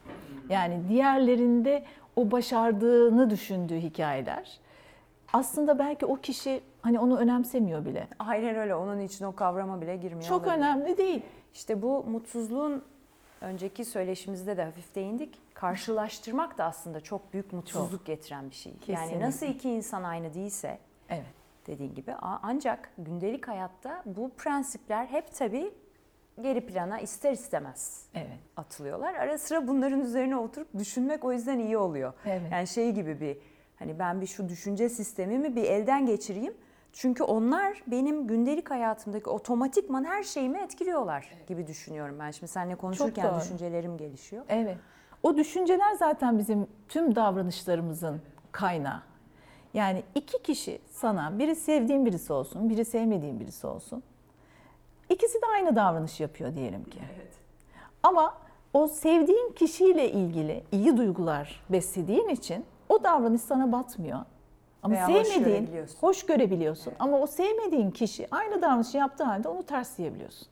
Yani 0.49 0.81
diğerlerinde 0.89 1.83
o 2.15 2.31
başardığını 2.31 3.29
düşündüğü 3.29 3.77
hikayeler. 3.77 4.59
Aslında 5.33 5.79
belki 5.79 6.05
o 6.05 6.15
kişi 6.15 6.61
hani 6.81 6.99
onu 6.99 7.17
önemsemiyor 7.17 7.85
bile. 7.85 8.07
Aynen 8.19 8.55
öyle. 8.55 8.75
Onun 8.75 8.99
için 8.99 9.25
o 9.25 9.35
kavrama 9.35 9.81
bile 9.81 9.95
girmiyor. 9.95 10.29
Çok 10.29 10.41
olabilir. 10.41 10.57
önemli 10.57 10.97
değil. 10.97 11.21
İşte 11.53 11.81
bu 11.81 12.03
mutsuzluğun 12.03 12.83
önceki 13.41 13.85
söyleşimizde 13.85 14.57
de 14.57 14.63
hafif 14.63 14.95
değindik. 14.95 15.39
Karşılaştırmak 15.53 16.57
da 16.57 16.63
aslında 16.65 17.01
çok 17.01 17.33
büyük 17.33 17.53
mutsuzluk 17.53 18.05
getiren 18.05 18.49
bir 18.49 18.55
şey. 18.55 18.73
Kesinlikle. 18.73 18.93
Yani 19.15 19.19
nasıl 19.19 19.45
iki 19.45 19.69
insan 19.69 20.03
aynı 20.03 20.33
değilse 20.33 20.79
Evet. 21.09 21.25
dediğin 21.67 21.95
gibi 21.95 22.13
ancak 22.21 22.89
gündelik 22.97 23.47
hayatta 23.47 24.01
bu 24.05 24.31
prensipler 24.37 25.05
hep 25.05 25.35
tabii 25.35 25.71
geri 26.41 26.65
plana 26.65 26.99
ister 26.99 27.31
istemez 27.31 28.05
Evet. 28.15 28.39
atılıyorlar. 28.57 29.13
Ara 29.13 29.37
sıra 29.37 29.67
bunların 29.67 29.99
üzerine 30.01 30.37
oturup 30.37 30.67
düşünmek 30.79 31.23
o 31.25 31.31
yüzden 31.31 31.59
iyi 31.59 31.77
oluyor. 31.77 32.13
Evet. 32.25 32.51
Yani 32.51 32.67
şey 32.67 32.91
gibi 32.91 33.19
bir 33.21 33.37
hani 33.75 33.99
ben 33.99 34.21
bir 34.21 34.27
şu 34.27 34.49
düşünce 34.49 34.89
sistemimi 34.89 35.55
bir 35.55 35.63
elden 35.63 36.05
geçireyim. 36.05 36.53
Çünkü 36.93 37.23
onlar 37.23 37.83
benim 37.87 38.27
gündelik 38.27 38.71
hayatımdaki 38.71 39.29
otomatikman 39.29 40.03
her 40.03 40.23
şeyimi 40.23 40.59
etkiliyorlar 40.59 41.29
gibi 41.47 41.67
düşünüyorum 41.67 42.15
ben. 42.19 42.31
Şimdi 42.31 42.51
seninle 42.51 42.75
konuşurken 42.75 43.39
düşüncelerim 43.39 43.97
gelişiyor. 43.97 44.43
Evet. 44.49 44.77
O 45.23 45.37
düşünceler 45.37 45.93
zaten 45.93 46.37
bizim 46.37 46.67
tüm 46.89 47.15
davranışlarımızın 47.15 48.21
kaynağı. 48.51 49.01
Yani 49.73 50.03
iki 50.15 50.43
kişi 50.43 50.79
sana, 50.89 51.39
biri 51.39 51.55
sevdiğin 51.55 52.05
birisi 52.05 52.33
olsun, 52.33 52.69
biri 52.69 52.85
sevmediğin 52.85 53.39
birisi 53.39 53.67
olsun. 53.67 54.03
İkisi 55.09 55.41
de 55.41 55.45
aynı 55.53 55.75
davranış 55.75 56.19
yapıyor 56.19 56.55
diyelim 56.55 56.83
ki. 56.83 56.99
Ama 58.03 58.37
o 58.73 58.87
sevdiğin 58.87 59.51
kişiyle 59.51 60.11
ilgili 60.11 60.63
iyi 60.71 60.97
duygular 60.97 61.63
beslediğin 61.69 62.29
için 62.29 62.65
o 62.89 63.03
davranış 63.03 63.41
sana 63.41 63.71
batmıyor. 63.71 64.19
Ama 64.83 64.95
Veya 64.95 65.07
hoş 65.13 65.27
sevmediğin, 65.27 65.59
görebiliyorsun. 65.59 65.97
hoş 65.99 66.25
görebiliyorsun. 66.25 66.93
Ama 66.99 67.19
o 67.19 67.27
sevmediğin 67.27 67.91
kişi 67.91 68.27
aynı 68.31 68.61
davranışı 68.61 68.97
yaptığı 68.97 69.23
halde 69.23 69.47
onu 69.49 69.63
tersleyebiliyorsun. 69.63 70.47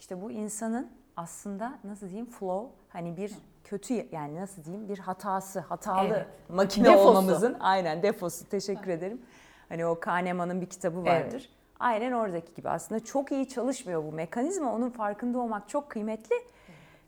İşte 0.00 0.22
bu 0.22 0.30
insanın 0.30 0.90
aslında 1.16 1.72
nasıl 1.84 2.06
diyeyim 2.08 2.26
flow 2.30 2.68
hani 2.88 3.16
bir 3.16 3.32
kötü 3.64 4.06
yani 4.12 4.36
nasıl 4.40 4.64
diyeyim 4.64 4.88
bir 4.88 4.98
hatası, 4.98 5.60
hatalı 5.60 6.06
Evet. 6.06 6.26
makine 6.48 6.84
Defosu. 6.88 7.08
olmamızın 7.08 7.56
aynen 7.60 8.02
defosu. 8.02 8.48
Teşekkür 8.48 8.90
ederim. 8.90 9.22
Hani 9.68 9.86
o 9.86 10.00
Kahneman'ın 10.00 10.60
bir 10.60 10.66
kitabı 10.66 11.04
vardır. 11.04 11.30
Evet. 11.32 11.48
Aynen 11.80 12.12
oradaki 12.12 12.54
gibi 12.54 12.68
aslında 12.68 13.04
çok 13.04 13.32
iyi 13.32 13.48
çalışmıyor 13.48 14.04
bu 14.04 14.12
mekanizma. 14.12 14.74
Onun 14.74 14.90
farkında 14.90 15.38
olmak 15.38 15.68
çok 15.68 15.90
kıymetli. 15.90 16.34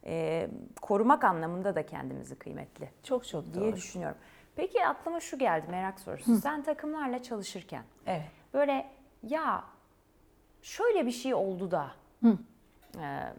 Ee, 0.06 0.48
korumak 0.82 1.24
anlamında 1.24 1.74
da 1.74 1.86
kendimizi 1.86 2.34
kıymetli 2.34 2.90
Çok 3.02 3.26
çok 3.28 3.54
diye 3.54 3.64
doğru. 3.64 3.76
düşünüyorum. 3.76 4.16
Peki 4.56 4.86
aklıma 4.86 5.20
şu 5.20 5.38
geldi 5.38 5.66
merak 5.70 6.00
sorusu. 6.00 6.36
Sen 6.36 6.62
takımlarla 6.62 7.22
çalışırken 7.22 7.84
Evet. 8.06 8.30
böyle 8.54 8.90
ya 9.22 9.64
şöyle 10.62 11.06
bir 11.06 11.10
şey 11.10 11.34
oldu 11.34 11.70
da 11.70 11.90
e, 12.98 13.32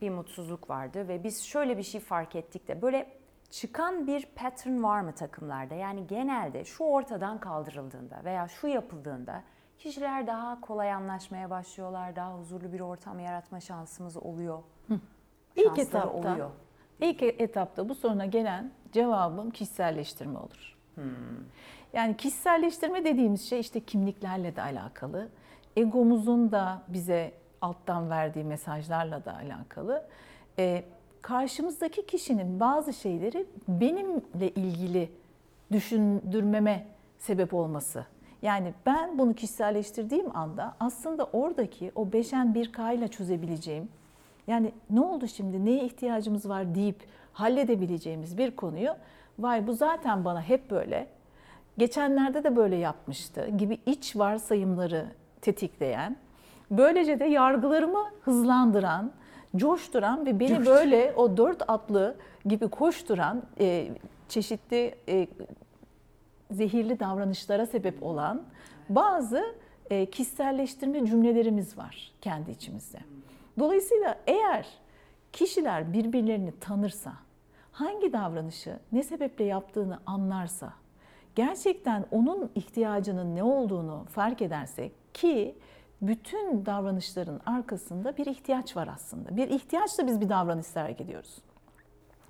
bir 0.00 0.10
mutsuzluk 0.10 0.70
vardı 0.70 1.08
ve 1.08 1.24
biz 1.24 1.44
şöyle 1.44 1.78
bir 1.78 1.82
şey 1.82 2.00
fark 2.00 2.36
ettik 2.36 2.68
de 2.68 2.82
böyle 2.82 3.12
çıkan 3.50 4.06
bir 4.06 4.26
pattern 4.26 4.82
var 4.82 5.00
mı 5.00 5.12
takımlarda? 5.12 5.74
Yani 5.74 6.06
genelde 6.06 6.64
şu 6.64 6.84
ortadan 6.84 7.40
kaldırıldığında 7.40 8.24
veya 8.24 8.48
şu 8.48 8.66
yapıldığında 8.66 9.42
kişiler 9.78 10.26
daha 10.26 10.60
kolay 10.60 10.92
anlaşmaya 10.92 11.50
başlıyorlar, 11.50 12.16
daha 12.16 12.38
huzurlu 12.38 12.72
bir 12.72 12.80
ortam 12.80 13.20
yaratma 13.20 13.60
şansımız 13.60 14.16
oluyor. 14.16 14.62
İlk 15.56 15.66
Şansları 15.76 15.82
etapta, 15.82 16.30
oluyor. 16.30 16.50
İlk 17.00 17.22
etapta 17.22 17.88
bu 17.88 17.94
soruna 17.94 18.26
gelen 18.26 18.70
cevabım 18.92 19.50
kişiselleştirme 19.50 20.38
olur. 20.38 20.76
Yani 21.92 22.16
kişiselleştirme 22.16 23.04
dediğimiz 23.04 23.48
şey 23.48 23.60
işte 23.60 23.80
kimliklerle 23.80 24.56
de 24.56 24.62
alakalı. 24.62 25.28
Egomuzun 25.76 26.52
da 26.52 26.82
bize 26.88 27.32
alttan 27.60 28.10
verdiği 28.10 28.44
mesajlarla 28.44 29.24
da 29.24 29.34
alakalı. 29.34 30.04
Ee, 30.58 30.84
karşımızdaki 31.22 32.06
kişinin 32.06 32.60
bazı 32.60 32.92
şeyleri 32.92 33.46
benimle 33.68 34.50
ilgili 34.50 35.10
düşündürmeme 35.72 36.86
sebep 37.18 37.54
olması. 37.54 38.06
Yani 38.42 38.74
ben 38.86 39.18
bunu 39.18 39.34
kişiselleştirdiğim 39.34 40.36
anda 40.36 40.76
aslında 40.80 41.24
oradaki 41.24 41.92
o 41.94 42.12
beşen 42.12 42.54
bir 42.54 42.72
K 42.72 42.92
ile 42.92 43.08
çözebileceğim 43.08 43.88
yani 44.46 44.72
ne 44.90 45.00
oldu 45.00 45.26
şimdi, 45.28 45.64
neye 45.64 45.84
ihtiyacımız 45.84 46.48
var 46.48 46.74
deyip 46.74 47.04
halledebileceğimiz 47.32 48.38
bir 48.38 48.56
konuyu 48.56 48.90
vay 49.38 49.66
bu 49.66 49.72
zaten 49.72 50.24
bana 50.24 50.42
hep 50.42 50.70
böyle, 50.70 51.06
geçenlerde 51.78 52.44
de 52.44 52.56
böyle 52.56 52.76
yapmıştı 52.76 53.48
gibi 53.58 53.78
iç 53.86 54.16
varsayımları 54.16 55.06
tetikleyen, 55.40 56.16
böylece 56.70 57.20
de 57.20 57.24
yargılarımı 57.24 58.04
hızlandıran, 58.20 59.12
coşturan 59.56 60.26
ve 60.26 60.40
beni 60.40 60.66
böyle 60.66 61.14
o 61.16 61.36
dört 61.36 61.70
atlı 61.70 62.16
gibi 62.46 62.68
koşturan 62.68 63.42
e, 63.60 63.88
çeşitli 64.28 64.94
e, 65.08 65.28
zehirli 66.50 67.00
davranışlara 67.00 67.66
sebep 67.66 68.02
olan 68.02 68.42
bazı 68.88 69.54
e, 69.90 70.06
kişiselleştirme 70.06 71.06
cümlelerimiz 71.06 71.78
var 71.78 72.12
kendi 72.20 72.50
içimizde. 72.50 72.98
Dolayısıyla 73.58 74.18
eğer 74.26 74.66
kişiler 75.32 75.92
birbirlerini 75.92 76.52
tanırsa, 76.60 77.12
hangi 77.72 78.12
davranışı 78.12 78.78
ne 78.92 79.02
sebeple 79.02 79.44
yaptığını 79.44 79.98
anlarsa, 80.06 80.72
gerçekten 81.34 82.04
onun 82.10 82.50
ihtiyacının 82.54 83.36
ne 83.36 83.42
olduğunu 83.42 84.04
fark 84.10 84.42
edersek 84.42 85.14
ki 85.14 85.58
bütün 86.02 86.66
davranışların 86.66 87.40
arkasında 87.46 88.16
bir 88.16 88.26
ihtiyaç 88.26 88.76
var 88.76 88.88
aslında. 88.94 89.36
Bir 89.36 89.48
ihtiyaçla 89.48 90.06
biz 90.06 90.20
bir 90.20 90.28
davranış 90.28 90.66
sergiliyoruz. 90.66 91.38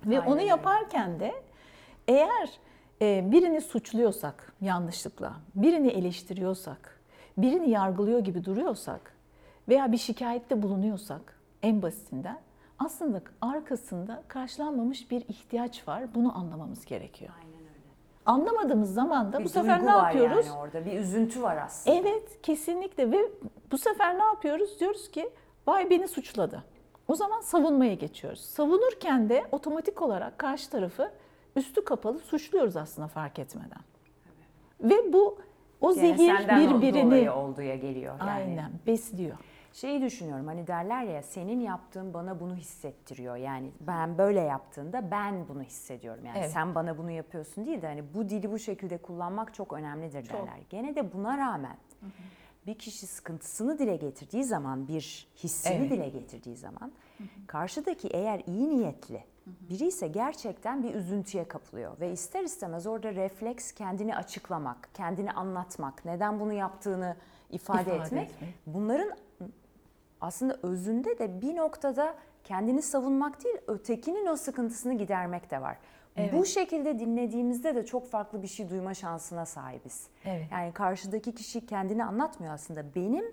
Ve 0.05 0.19
Aynen 0.19 0.31
onu 0.31 0.41
yaparken 0.41 1.19
de 1.19 1.33
eğer 2.07 2.49
e, 3.01 3.31
birini 3.31 3.61
suçluyorsak 3.61 4.53
yanlışlıkla, 4.61 5.33
birini 5.55 5.87
eleştiriyorsak, 5.87 6.99
birini 7.37 7.69
yargılıyor 7.69 8.19
gibi 8.19 8.45
duruyorsak 8.45 9.16
veya 9.69 9.91
bir 9.91 9.97
şikayette 9.97 10.61
bulunuyorsak 10.61 11.39
en 11.63 11.81
basitinden 11.81 12.39
aslında 12.79 13.21
arkasında 13.41 14.23
karşılanmamış 14.27 15.11
bir 15.11 15.21
ihtiyaç 15.21 15.87
var. 15.87 16.03
Bunu 16.15 16.37
anlamamız 16.37 16.85
gerekiyor. 16.85 17.31
Aynen 17.37 17.59
öyle. 17.59 17.87
Anlamadığımız 18.25 18.93
zaman 18.93 19.33
da 19.33 19.39
Bir 19.39 19.45
bu 19.45 19.49
sefer 19.49 19.85
ne 19.85 19.89
yapıyoruz? 19.89 20.45
Yani 20.47 20.57
orada 20.57 20.85
bir 20.85 20.99
üzüntü 20.99 21.41
var 21.41 21.57
aslında. 21.57 21.97
Evet, 21.97 22.41
kesinlikle 22.41 23.11
ve 23.11 23.31
bu 23.71 23.77
sefer 23.77 24.19
ne 24.19 24.23
yapıyoruz? 24.23 24.79
Diyoruz 24.79 25.11
ki 25.11 25.29
vay 25.67 25.89
beni 25.89 26.07
suçladı. 26.07 26.63
O 27.07 27.15
zaman 27.15 27.41
savunmaya 27.41 27.93
geçiyoruz. 27.93 28.39
Savunurken 28.39 29.29
de 29.29 29.45
otomatik 29.51 30.01
olarak 30.01 30.37
karşı 30.37 30.69
tarafı 30.69 31.11
üstü 31.55 31.85
kapalı 31.85 32.19
suçluyoruz 32.19 32.77
aslında 32.77 33.07
fark 33.07 33.39
etmeden. 33.39 33.81
Ve 34.81 35.13
bu 35.13 35.37
o 35.81 35.93
Gene 35.93 36.17
zehir 36.17 36.47
birbirini 36.47 37.31
olduğuya 37.31 37.75
geliyor. 37.75 38.15
Yani 38.19 38.31
aynen 38.31 38.71
besliyor. 38.87 39.37
Şeyi 39.77 40.01
düşünüyorum 40.01 40.47
hani 40.47 40.67
derler 40.67 41.03
ya 41.03 41.23
senin 41.23 41.59
yaptığın 41.59 42.13
bana 42.13 42.39
bunu 42.39 42.55
hissettiriyor. 42.55 43.35
Yani 43.35 43.71
ben 43.79 44.17
böyle 44.17 44.39
yaptığında 44.39 45.11
ben 45.11 45.47
bunu 45.47 45.61
hissediyorum. 45.63 46.25
Yani 46.25 46.37
Evet. 46.39 46.51
sen 46.51 46.75
bana 46.75 46.97
bunu 46.97 47.11
yapıyorsun 47.11 47.65
değil 47.65 47.81
de 47.81 47.87
hani 47.87 48.13
bu 48.13 48.29
dili 48.29 48.51
bu 48.51 48.59
şekilde 48.59 48.97
kullanmak 48.97 49.53
çok 49.53 49.73
önemlidir 49.73 50.23
Çok. 50.25 50.33
derler. 50.33 50.59
Gene 50.69 50.95
de 50.95 51.13
buna 51.13 51.37
rağmen 51.37 51.77
bir 52.67 52.73
kişi 52.77 53.07
sıkıntısını 53.07 53.79
dile 53.79 53.95
getirdiği 53.95 54.43
zaman, 54.43 54.87
bir 54.87 55.27
hissini 55.35 55.73
Evet. 55.77 55.91
dile 55.91 56.09
getirdiği 56.09 56.55
zaman 56.55 56.91
karşıdaki 57.47 58.07
eğer 58.07 58.41
iyi 58.47 58.69
niyetli 58.69 59.23
biri 59.45 59.85
ise 59.87 60.07
gerçekten 60.07 60.83
bir 60.83 60.95
üzüntüye 60.95 61.47
kapılıyor 61.47 61.99
ve 61.99 62.11
ister 62.11 62.43
istemez 62.43 62.87
orada 62.87 63.13
refleks 63.15 63.71
kendini 63.71 64.15
açıklamak, 64.15 64.89
kendini 64.93 65.31
anlatmak, 65.31 66.05
neden 66.05 66.39
bunu 66.39 66.53
yaptığını 66.53 67.15
ifade, 67.49 67.81
İfade 67.81 67.95
etmek. 67.95 68.29
etmek. 68.29 68.53
Bunların 68.65 69.11
aslında 70.21 70.57
özünde 70.63 71.19
de 71.19 71.41
bir 71.41 71.55
noktada 71.55 72.15
kendini 72.43 72.81
savunmak 72.81 73.43
değil, 73.43 73.57
ötekinin 73.67 74.27
o 74.27 74.35
sıkıntısını 74.35 74.93
gidermek 74.93 75.51
de 75.51 75.61
var. 75.61 75.77
Evet. 76.15 76.33
Bu 76.33 76.45
şekilde 76.45 76.99
dinlediğimizde 76.99 77.75
de 77.75 77.85
çok 77.85 78.07
farklı 78.09 78.41
bir 78.41 78.47
şey 78.47 78.69
duyma 78.69 78.93
şansına 78.93 79.45
sahibiz. 79.45 80.07
Evet. 80.25 80.45
Yani 80.51 80.71
karşıdaki 80.73 81.35
kişi 81.35 81.65
kendini 81.65 82.05
anlatmıyor 82.05 82.53
aslında. 82.53 82.95
Benim 82.95 83.25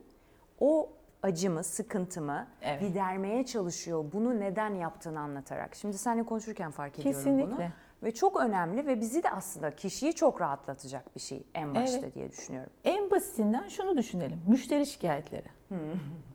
o 0.60 0.90
acımı, 1.22 1.64
sıkıntımı 1.64 2.46
Evet. 2.62 2.80
gidermeye 2.80 3.46
çalışıyor. 3.46 4.04
Bunu 4.12 4.40
neden 4.40 4.74
yaptığını 4.74 5.20
anlatarak. 5.20 5.74
Şimdi 5.74 5.98
seninle 5.98 6.26
konuşurken 6.26 6.70
fark 6.70 6.98
ediyorum 6.98 7.20
bunu. 7.24 7.36
Kesinlikle. 7.40 7.72
Ve 8.02 8.14
çok 8.14 8.40
önemli 8.40 8.86
ve 8.86 9.00
bizi 9.00 9.22
de 9.22 9.30
aslında 9.30 9.76
kişiyi 9.76 10.14
çok 10.14 10.40
rahatlatacak 10.40 11.14
bir 11.14 11.20
şey 11.20 11.42
en 11.54 11.74
başta 11.74 11.98
Evet. 11.98 12.14
diye 12.14 12.30
düşünüyorum. 12.30 12.72
En 12.84 13.10
basitinden 13.10 13.68
şunu 13.68 13.96
düşünelim. 13.96 14.40
Müşteri 14.46 14.86
şikayetleri. 14.86 15.48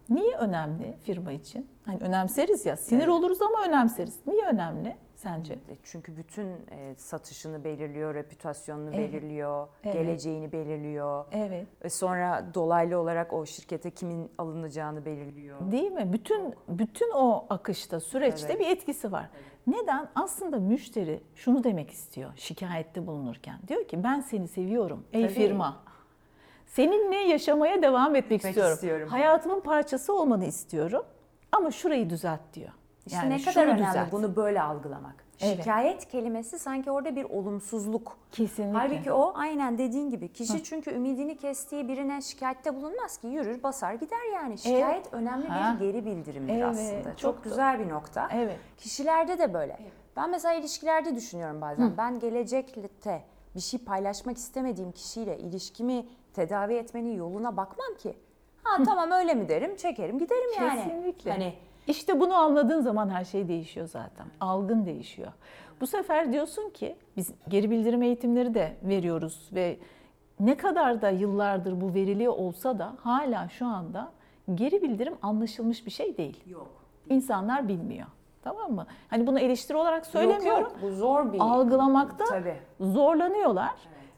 Niye 0.10 0.36
önemli 0.38 0.98
firma 1.04 1.32
için? 1.32 1.68
Hani 1.86 1.98
önemseriz 2.00 2.66
ya, 2.66 2.78
sinir 2.78 3.00
Evet. 3.00 3.10
oluruz 3.10 3.42
ama 3.42 3.66
önemseriz. 3.68 4.20
Niye 4.28 4.46
önemli 4.46 4.96
sence? 5.16 5.54
E, 5.54 5.58
Çünkü 5.84 6.18
bütün 6.18 6.48
e, 6.48 6.96
satışını 6.98 7.63
belirliyor, 7.63 8.13
reputasyonunu 8.16 8.96
Evet. 8.96 9.13
belirliyor, 9.13 9.68
Evet. 9.84 9.94
geleceğini 9.96 10.51
belirliyor. 10.51 11.25
Evet. 11.32 11.68
Ve 11.84 11.89
sonra 11.89 12.46
dolaylı 12.54 13.00
olarak 13.00 13.34
o 13.34 13.46
şirkete 13.46 13.92
kimin 13.92 14.32
alınacağını 14.38 15.06
belirliyor. 15.06 15.72
Değil 15.72 15.92
mi? 15.92 16.13
Bütün 16.13 16.54
bütün 16.68 17.12
o 17.16 17.46
akışta, 17.50 18.00
süreçte 18.00 18.48
Evet. 18.54 18.60
bir 18.60 18.68
etkisi 18.68 19.12
var. 19.12 19.30
Neden? 19.68 20.10
Aslında 20.16 20.58
müşteri 20.60 21.22
şunu 21.36 21.63
demek 21.63 21.92
istiyor 21.92 22.32
şikayette 22.36 23.08
bulunurken. 23.08 23.60
Diyor 23.68 23.88
ki 23.88 24.04
ben 24.04 24.20
seni 24.22 24.48
seviyorum 24.48 25.04
ey 25.13 25.22
Tabii. 25.22 25.34
firma. 25.34 25.84
Seninle 26.74 27.16
yaşamaya 27.16 27.82
devam 27.82 28.16
etmek 28.16 28.40
Etmek 28.40 28.50
istiyorum. 28.52 28.74
istiyorum. 28.74 29.08
Hayatımın 29.10 29.60
parçası 29.62 30.14
olmanı 30.14 30.46
istiyorum. 30.46 31.06
Ama 31.52 31.72
şurayı 31.72 32.10
düzelt 32.10 32.40
diyor. 32.54 32.70
İşte 33.06 33.30
ne 33.30 33.40
şunu 33.40 33.54
kadar 33.54 33.68
önemli 33.68 33.88
düzelt. 33.88 34.12
bunu 34.12 34.36
böyle 34.36 34.62
algılamak. 34.62 35.16
Evet. 35.42 35.58
Şikayet 35.58 36.08
kelimesi 36.08 36.60
sanki 36.60 36.92
orada 36.92 37.16
bir 37.16 37.24
olumsuzluk. 37.24 38.18
Kesinlikle. 38.32 38.78
Halbuki 38.78 39.12
o 39.12 39.34
aynen 39.36 39.78
dediğin 39.78 40.10
gibi 40.10 40.34
kişi 40.34 40.64
çünkü 40.64 40.92
ümidini 40.92 41.38
kestiği 41.38 41.88
birine 41.88 42.22
şikayette 42.22 42.76
bulunmaz 42.76 43.18
ki 43.18 43.28
yürür 43.28 43.64
basar 43.64 43.94
gider 43.94 44.34
yani. 44.34 44.58
Şikayet 44.58 45.14
önemli 45.14 45.48
Ha. 45.48 45.76
bir 45.80 45.86
geri 45.86 46.06
bildirimdir 46.06 46.54
Evet, 46.54 46.64
aslında. 46.66 47.04
Çok, 47.10 47.18
çok 47.18 47.44
güzel 47.44 47.80
bir 47.80 47.90
nokta. 47.90 48.30
Evet. 48.34 48.58
Kişilerde 48.78 49.38
de 49.40 49.54
böyle. 49.54 49.80
Ben 50.18 50.30
mesela 50.30 50.54
ilişkilerde 50.54 51.16
düşünüyorum 51.16 51.62
bazen. 51.62 51.98
Ben 51.98 52.20
gelecekte 52.20 53.22
bir 53.56 53.60
şey 53.60 53.80
paylaşmak 53.80 54.38
istemediğim 54.38 54.92
kişiyle 54.92 55.38
ilişkimi 55.40 56.06
tedavi 56.33 56.74
etmenin 56.74 57.13
yoluna 57.15 57.57
bakmam 57.57 57.95
ki. 58.00 58.13
Ha 58.63 58.83
tamam 58.83 59.12
öyle 59.12 59.33
mi 59.33 59.50
derim, 59.50 59.75
çekerim 59.75 60.19
giderim 60.19 60.50
yani. 60.59 60.83
Kesinlikle. 60.83 61.31
Hani 61.31 61.53
İşte 61.88 62.19
bunu 62.19 62.33
anladığın 62.33 62.81
zaman 62.81 63.09
her 63.09 63.24
şey 63.25 63.48
değişiyor 63.48 63.88
zaten. 63.88 64.25
Algın 64.39 64.86
değişiyor. 64.86 65.31
Bu 65.81 65.88
sefer 65.88 66.31
diyorsun 66.33 66.69
ki 66.69 66.95
biz 67.17 67.33
geri 67.48 67.69
bildirim 67.71 68.03
eğitimleri 68.03 68.53
de 68.53 68.77
veriyoruz 68.83 69.50
ve 69.53 69.77
ne 70.39 70.57
kadar 70.57 71.01
da 71.01 71.09
yıllardır 71.09 71.81
bu 71.81 71.93
veriliyor 71.93 72.33
olsa 72.33 72.79
da 72.79 72.95
hala 73.03 73.50
şu 73.50 73.65
anda 73.65 74.12
geri 74.55 74.81
bildirim 74.81 75.15
anlaşılmış 75.21 75.86
bir 75.86 75.91
şey 75.91 76.17
değil. 76.17 76.43
yok. 76.48 76.67
İnsanlar 77.09 77.67
bilmiyor. 77.67 78.07
Tamam 78.43 78.71
mı? 78.71 78.86
Hani 79.09 79.27
bunu 79.27 79.39
eleştiri 79.39 79.77
olarak 79.77 80.05
söylemiyorum. 80.05 80.62
Yok, 80.63 80.71
yok, 80.71 80.81
bu 80.81 80.91
zor 80.95 81.33
bir 81.33 81.39
Algılamakta 81.39 82.25
Tabii. 82.25 82.55
zorlanıyorlar. 82.79 83.71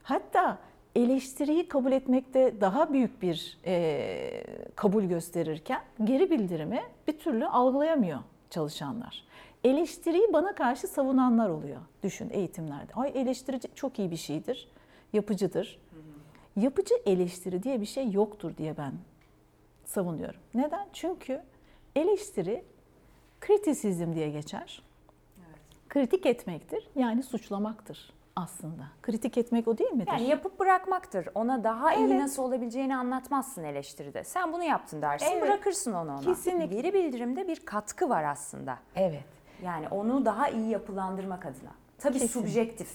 Hatta 0.04 0.58
eleştiriyi 0.96 1.68
kabul 1.68 1.92
etmekte 1.92 2.62
daha 2.62 2.94
büyük 2.94 3.22
bir 3.22 3.58
e, 3.66 4.44
kabul 4.76 5.04
gösterirken 5.04 5.82
geri 6.04 6.32
bildirimi 6.32 6.82
bir 7.08 7.20
türlü 7.20 7.48
algılayamıyor 7.48 8.20
çalışanlar. 8.50 9.24
Eleştiriyi 9.64 10.34
bana 10.34 10.56
karşı 10.56 10.88
savunanlar 10.88 11.50
oluyor. 11.50 11.82
Düşün 12.04 12.30
eğitimlerde. 12.30 12.94
Ay 12.96 13.12
eleştiri 13.16 13.60
çok 13.76 14.00
iyi 14.00 14.12
bir 14.12 14.18
şeydir, 14.18 14.68
yapıcıdır. 15.14 15.80
Yapıcı 16.56 16.96
eleştiri 17.06 17.64
diye 17.64 17.82
bir 17.82 17.86
şey 17.86 18.12
yoktur 18.12 18.58
diye 18.58 18.78
ben 18.78 18.94
savunuyorum. 19.86 20.40
Neden? 20.54 20.88
Çünkü 20.94 21.42
eleştiri 21.96 22.64
kritisizm 23.42 24.14
diye 24.14 24.30
geçer. 24.30 24.84
Kritik 25.90 26.26
etmektir 26.26 26.88
yani 26.96 27.24
suçlamaktır 27.24 28.14
aslında. 28.36 28.84
Kritik 29.02 29.38
etmek 29.38 29.68
o 29.68 29.78
değil 29.78 29.92
midir? 29.92 30.08
Yani 30.12 30.28
yapıp 30.28 30.60
bırakmaktır. 30.60 31.28
Ona 31.36 31.64
daha 31.64 31.94
iyi 31.94 32.06
Evet. 32.08 32.22
nasıl 32.22 32.44
olabileceğini 32.44 32.96
anlatmazsın 32.96 33.64
eleştiride. 33.64 34.24
Sen 34.24 34.54
bunu 34.54 34.64
yaptın 34.64 35.02
dersin, 35.02 35.26
Evet. 35.32 35.42
bırakırsın 35.44 35.94
onu 35.94 36.12
ona. 36.12 36.22
Kesinlikle. 36.22 36.76
Geri 36.76 36.94
bildirimde 36.94 37.48
bir 37.48 37.60
katkı 37.66 38.10
var 38.10 38.24
aslında. 38.24 38.78
Evet. 38.96 39.24
Yani 39.64 39.88
onu 39.88 40.26
daha 40.26 40.50
iyi 40.50 40.70
yapılandırmak 40.70 41.46
adına. 41.46 41.72
Tabii 41.98 42.20
Kesin. 42.20 42.28
subjektif 42.40 42.90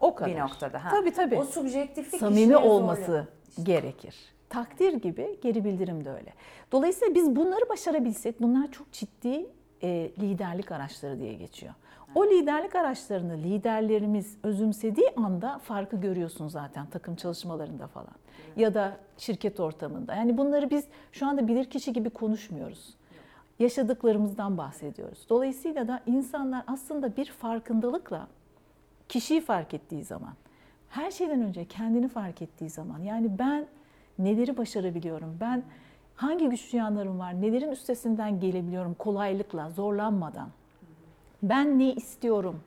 O 0.00 0.14
kadar. 0.14 0.30
bir 0.34 0.38
noktada. 0.40 0.84
Ha. 0.84 0.88
Tabii 0.90 1.12
tabii. 1.12 1.36
O 1.36 1.44
subjektiflik 1.44 2.20
Samimi 2.20 2.56
olması 2.56 3.02
zorluyor. 3.04 3.26
gerekir. 3.62 4.16
Takdir 4.48 4.92
gibi 4.92 5.38
geri 5.42 5.64
bildirim 5.64 6.04
de 6.04 6.10
öyle. 6.10 6.32
Dolayısıyla 6.72 7.14
biz 7.14 7.36
bunları 7.36 7.68
başarabilsek 7.68 8.42
bunlar 8.42 8.70
çok 8.72 8.92
ciddi 8.92 9.46
e, 9.82 9.88
liderlik 10.20 10.72
araçları 10.72 11.18
diye 11.20 11.34
geçiyor. 11.34 11.74
O 12.14 12.26
liderlik 12.26 12.74
araçlarını 12.76 13.36
liderlerimiz 13.36 14.36
özümsediği 14.42 15.10
anda 15.16 15.58
farkı 15.58 15.96
görüyorsun 15.96 16.48
zaten 16.48 16.86
takım 16.86 17.16
çalışmalarında 17.16 17.86
falan. 17.86 18.14
Ya 18.56 18.74
da 18.74 18.96
şirket 19.18 19.60
ortamında. 19.60 20.14
Yani 20.14 20.38
bunları 20.38 20.70
biz 20.70 20.84
şu 21.12 21.26
anda 21.26 21.48
bilirkişi 21.48 21.92
gibi 21.92 22.10
konuşmuyoruz. 22.10 22.94
Yaşadıklarımızdan 23.58 24.58
bahsediyoruz. 24.58 25.26
Dolayısıyla 25.28 25.88
da 25.88 26.00
insanlar 26.06 26.64
aslında 26.66 27.16
bir 27.16 27.24
farkındalıkla 27.24 28.28
kişiyi 29.08 29.40
fark 29.40 29.74
ettiği 29.74 30.04
zaman, 30.04 30.32
her 30.90 31.10
şeyden 31.10 31.42
önce 31.42 31.64
kendini 31.64 32.08
fark 32.08 32.42
ettiği 32.42 32.70
zaman, 32.70 32.98
yani 32.98 33.38
ben 33.38 33.66
neleri 34.18 34.56
başarabiliyorum, 34.56 35.36
ben 35.40 35.62
hangi 36.16 36.48
güçlü 36.48 36.78
yanlarım 36.78 37.18
var, 37.18 37.40
nelerin 37.40 37.70
üstesinden 37.70 38.40
gelebiliyorum 38.40 38.94
kolaylıkla, 38.94 39.70
zorlanmadan, 39.70 40.48
ben 41.42 41.78
ne 41.78 41.92
istiyorum, 41.92 42.60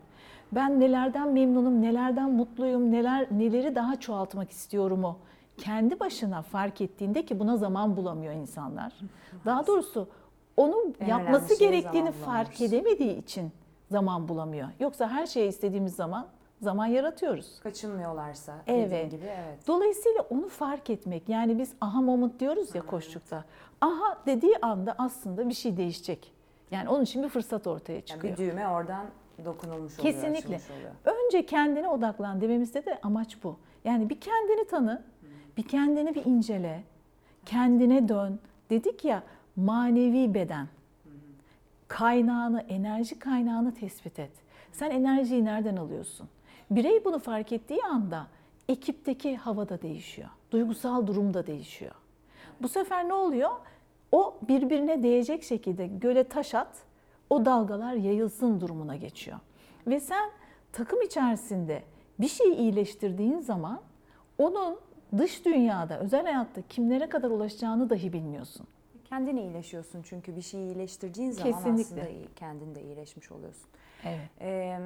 ben 0.51 0.79
nelerden 0.79 1.33
memnunum, 1.33 1.81
nelerden 1.81 2.31
mutluyum, 2.31 2.91
neler 2.91 3.27
neleri 3.31 3.75
daha 3.75 3.99
çoğaltmak 3.99 4.51
istiyorumu 4.51 5.17
kendi 5.57 5.99
başına 5.99 6.41
fark 6.41 6.81
ettiğinde 6.81 7.25
ki 7.25 7.39
buna 7.39 7.57
zaman 7.57 7.97
bulamıyor 7.97 8.33
insanlar. 8.33 8.93
Daha 9.45 9.67
doğrusu 9.67 10.07
onun 10.57 10.95
yapması 11.07 11.59
gerektiğini 11.59 12.11
fark 12.11 12.61
edemediği 12.61 13.17
için 13.17 13.51
zaman 13.91 14.27
bulamıyor. 14.27 14.67
Yoksa 14.79 15.09
her 15.09 15.25
şeyi 15.25 15.49
istediğimiz 15.49 15.95
zaman 15.95 16.27
zaman 16.61 16.85
yaratıyoruz. 16.85 17.59
Kaçınmıyorlarsa 17.63 18.55
Evet. 18.67 19.11
gibi 19.11 19.25
evet. 19.25 19.67
Dolayısıyla 19.67 20.21
onu 20.29 20.47
fark 20.47 20.89
etmek 20.89 21.29
yani 21.29 21.59
biz 21.59 21.73
aha 21.81 22.01
moment 22.01 22.39
diyoruz 22.39 22.75
ya 22.75 22.81
koştukta. 22.81 23.43
Aha 23.81 24.17
dediği 24.25 24.57
anda 24.61 24.95
aslında 24.97 25.49
bir 25.49 25.53
şey 25.53 25.77
değişecek. 25.77 26.31
Yani 26.71 26.89
onun 26.89 27.03
için 27.03 27.23
bir 27.23 27.29
fırsat 27.29 27.67
ortaya 27.67 27.93
Yani 27.93 28.05
çıkıyor. 28.05 28.37
bir 28.37 28.51
düğme 28.51 28.67
oradan 28.67 29.05
dokunulmuş 29.45 29.99
oluyor, 29.99 30.13
Kesinlikle. 30.13 30.59
oluyor. 30.75 30.91
Önce 31.25 31.45
kendine 31.45 31.87
odaklan 31.89 32.41
dememizde 32.41 32.85
de 32.85 32.99
amaç 33.03 33.37
bu. 33.43 33.57
Yani 33.85 34.09
bir 34.09 34.19
kendini 34.19 34.67
tanı, 34.67 35.03
bir 35.57 35.63
kendini 35.63 36.15
bir 36.15 36.25
incele, 36.25 36.83
kendine 37.45 38.09
dön. 38.09 38.39
Dedik 38.69 39.05
ya 39.05 39.23
manevi 39.55 40.33
beden. 40.33 40.67
Kaynağını, 41.87 42.61
enerji 42.61 43.19
kaynağını 43.19 43.73
tespit 43.73 44.19
et. 44.19 44.31
Sen 44.71 44.91
enerjiyi 44.91 45.45
nereden 45.45 45.77
alıyorsun? 45.77 46.29
Birey 46.71 47.05
bunu 47.05 47.19
fark 47.19 47.51
ettiği 47.51 47.83
anda 47.83 48.27
ekipteki 48.69 49.37
hava 49.37 49.69
da 49.69 49.81
değişiyor. 49.81 50.29
Duygusal 50.51 51.07
durum 51.07 51.33
da 51.33 51.47
değişiyor. 51.47 51.95
Bu 52.61 52.67
sefer 52.67 53.07
ne 53.07 53.13
oluyor? 53.13 53.49
O 54.11 54.37
birbirine 54.47 55.03
değecek 55.03 55.43
şekilde 55.43 55.87
göle 55.87 56.23
taş 56.23 56.55
at, 56.55 56.77
o 57.29 57.45
dalgalar 57.45 57.93
yayılsın 57.93 58.61
durumuna 58.61 58.95
geçiyor. 58.95 59.39
Ve 59.87 59.99
sen 59.99 60.31
takım 60.71 61.01
içerisinde 61.01 61.83
bir 62.19 62.27
şeyi 62.27 62.55
iyileştirdiğin 62.55 63.39
zaman 63.39 63.81
onun 64.37 64.79
dış 65.17 65.45
dünyada, 65.45 65.99
özel 65.99 66.23
hayatta 66.23 66.61
kimlere 66.69 67.09
kadar 67.09 67.29
ulaşacağını 67.29 67.89
dahi 67.89 68.13
bilmiyorsun. 68.13 68.67
Kendin 69.05 69.37
iyileşiyorsun 69.37 70.01
çünkü 70.01 70.35
bir 70.35 70.41
şeyi 70.41 70.65
iyileştirdiğin 70.65 71.31
zaman 71.31 71.53
Kesinlikle. 71.53 72.01
aslında 72.01 72.35
kendin 72.35 72.75
de 72.75 72.83
iyileşmiş 72.83 73.31
oluyorsun. 73.31 73.69
Evet. 74.05 74.29
Ee, 74.41 74.79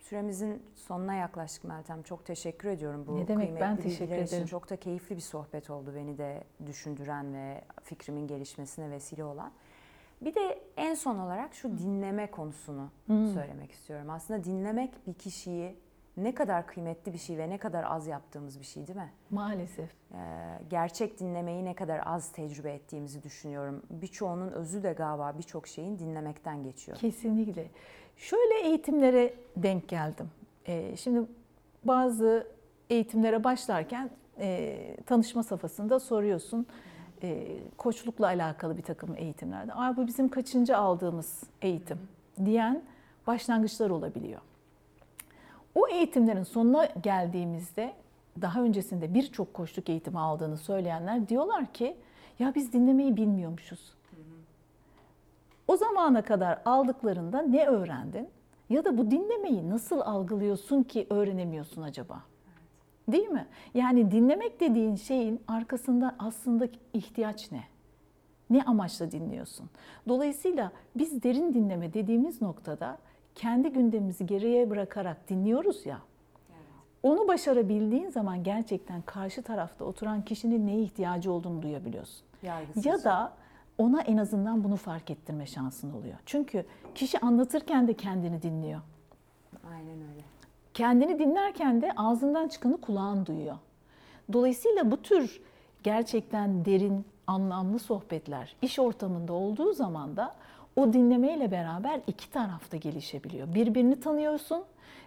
süremizin 0.00 0.62
sonuna 0.74 1.14
yaklaştık 1.14 1.64
Meltem. 1.64 2.02
Çok 2.02 2.24
teşekkür 2.26 2.68
ediyorum 2.68 3.04
bu 3.06 3.16
Ne 3.16 3.28
demek, 3.28 3.46
kıymetli 3.46 3.60
ben 3.60 3.76
teşekkür 3.76 4.00
bilgiler 4.04 4.22
için. 4.22 4.34
ederim. 4.36 4.46
Çok 4.48 4.70
da 4.70 4.76
keyifli 4.76 5.16
bir 5.16 5.20
sohbet 5.20 5.70
oldu 5.70 5.92
beni 5.96 6.18
de 6.18 6.44
düşündüren 6.66 7.34
ve 7.34 7.60
fikrimin 7.82 8.26
gelişmesine 8.26 8.90
vesile 8.90 9.24
olan. 9.24 9.52
Bir 10.20 10.34
de 10.34 10.58
en 10.76 10.94
son 10.94 11.18
olarak 11.18 11.54
şu 11.54 11.78
dinleme 11.78 12.30
konusunu 12.30 12.90
söylemek 13.06 13.72
istiyorum. 13.72 14.10
Aslında 14.10 14.44
dinlemek 14.44 15.06
bir 15.06 15.14
kişiyi 15.14 15.76
ne 16.16 16.34
kadar 16.34 16.66
kıymetli 16.66 17.12
bir 17.12 17.18
şey 17.18 17.38
ve 17.38 17.50
ne 17.50 17.58
kadar 17.58 17.84
az 17.84 18.06
yaptığımız 18.06 18.60
bir 18.60 18.64
şey 18.64 18.86
değil 18.86 18.98
mi? 18.98 19.12
Maalesef. 19.30 19.90
Ee, 20.14 20.18
gerçek 20.70 21.20
dinlemeyi 21.20 21.64
ne 21.64 21.74
kadar 21.74 22.00
az 22.06 22.32
tecrübe 22.32 22.72
ettiğimizi 22.72 23.22
düşünüyorum. 23.22 23.82
Birçoğunun 23.90 24.50
özü 24.50 24.82
de 24.82 24.92
galiba 24.92 25.38
birçok 25.38 25.66
şeyin 25.66 25.98
dinlemekten 25.98 26.62
geçiyor. 26.62 26.98
Kesinlikle. 26.98 27.70
Şöyle 28.20 28.60
eğitimlere 28.68 29.34
denk 29.56 29.88
geldim. 29.88 30.30
Ee, 30.66 30.96
şimdi 30.96 31.26
bazı 31.84 32.46
eğitimlere 32.90 33.44
başlarken 33.44 34.10
e, 34.38 34.96
tanışma 35.06 35.42
safhasında 35.42 36.00
soruyorsun. 36.00 36.66
E, 37.22 37.56
koçlukla 37.78 38.26
alakalı 38.26 38.76
bir 38.76 38.82
takım 38.82 39.14
eğitimlerde. 39.16 39.74
Aa, 39.74 39.96
bu 39.96 40.06
bizim 40.06 40.28
kaçıncı 40.28 40.76
aldığımız 40.76 41.42
eğitim 41.62 41.98
diyen 42.44 42.82
başlangıçlar 43.26 43.90
olabiliyor. 43.90 44.40
O 45.74 45.88
eğitimlerin 45.88 46.42
sonuna 46.42 46.84
geldiğimizde 46.84 47.92
daha 48.42 48.62
öncesinde 48.62 49.14
birçok 49.14 49.54
koçluk 49.54 49.88
eğitimi 49.88 50.18
aldığını 50.18 50.56
söyleyenler 50.58 51.28
diyorlar 51.28 51.72
ki 51.72 51.96
ya 52.38 52.54
biz 52.54 52.72
dinlemeyi 52.72 53.16
bilmiyormuşuz. 53.16 53.99
O 55.70 55.76
zamana 55.76 56.22
kadar 56.22 56.58
aldıklarında 56.64 57.42
ne 57.42 57.66
öğrendin? 57.66 58.28
Ya 58.70 58.84
da 58.84 58.98
bu 58.98 59.10
dinlemeyi 59.10 59.70
nasıl 59.70 60.00
algılıyorsun 60.00 60.82
ki 60.82 61.06
öğrenemiyorsun 61.10 61.82
acaba? 61.82 62.22
Değil 63.08 63.28
mi? 63.28 63.46
Yani 63.74 64.10
dinlemek 64.10 64.60
dediğin 64.60 64.96
şeyin 64.96 65.40
arkasında 65.48 66.14
aslında 66.18 66.68
ihtiyaç 66.92 67.52
ne? 67.52 67.64
Ne 68.50 68.62
amaçla 68.62 69.10
dinliyorsun? 69.10 69.70
Dolayısıyla 70.08 70.72
biz 70.96 71.22
derin 71.22 71.54
dinleme 71.54 71.94
dediğimiz 71.94 72.42
noktada 72.42 72.98
kendi 73.34 73.72
gündemimizi 73.72 74.26
geriye 74.26 74.70
bırakarak 74.70 75.28
dinliyoruz 75.28 75.86
ya. 75.86 75.98
Onu 77.02 77.28
başarabildiğin 77.28 78.10
zaman 78.10 78.42
gerçekten 78.42 79.02
karşı 79.02 79.42
tarafta 79.42 79.84
oturan 79.84 80.22
kişinin 80.24 80.66
neye 80.66 80.82
ihtiyacı 80.82 81.32
olduğunu 81.32 81.62
duyabiliyorsun. 81.62 82.22
Yargısız. 82.42 82.86
Ya 82.86 83.04
da 83.04 83.32
ona 83.78 84.00
en 84.02 84.16
azından 84.16 84.64
bunu 84.64 84.76
fark 84.76 85.10
ettirme 85.10 85.46
şansın 85.46 85.92
oluyor. 85.92 86.16
Çünkü 86.26 86.64
kişi 86.94 87.18
anlatırken 87.18 87.88
de 87.88 87.94
kendini 87.94 88.42
dinliyor. 88.42 88.80
Aynen 89.72 90.00
öyle. 90.10 90.24
Kendini 90.74 91.18
dinlerken 91.18 91.82
de 91.82 91.92
ağzından 91.96 92.48
çıkanı 92.48 92.80
kulağın 92.80 93.26
duyuyor. 93.26 93.56
Dolayısıyla 94.32 94.90
bu 94.90 95.02
tür 95.02 95.40
gerçekten 95.82 96.64
derin, 96.64 97.04
anlamlı 97.26 97.78
sohbetler 97.78 98.56
iş 98.62 98.78
ortamında 98.78 99.32
olduğu 99.32 99.72
zaman 99.72 100.16
da 100.16 100.34
o 100.76 100.92
dinlemeyle 100.92 101.50
beraber 101.50 102.00
iki 102.06 102.30
tarafta 102.30 102.76
gelişebiliyor. 102.76 103.54
Birbirini 103.54 104.00
tanıyorsun, 104.00 104.64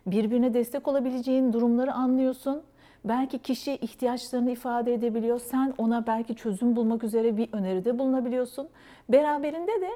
birbirine 0.07 0.53
destek 0.53 0.87
olabileceğin 0.87 1.53
durumları 1.53 1.93
anlıyorsun. 1.93 2.61
Belki 3.05 3.39
kişi 3.39 3.75
ihtiyaçlarını 3.75 4.51
ifade 4.51 4.93
edebiliyor. 4.93 5.39
Sen 5.39 5.73
ona 5.77 6.07
belki 6.07 6.35
çözüm 6.35 6.75
bulmak 6.75 7.03
üzere 7.03 7.37
bir 7.37 7.49
öneride 7.53 7.99
bulunabiliyorsun. 7.99 8.69
Beraberinde 9.09 9.81
de 9.81 9.89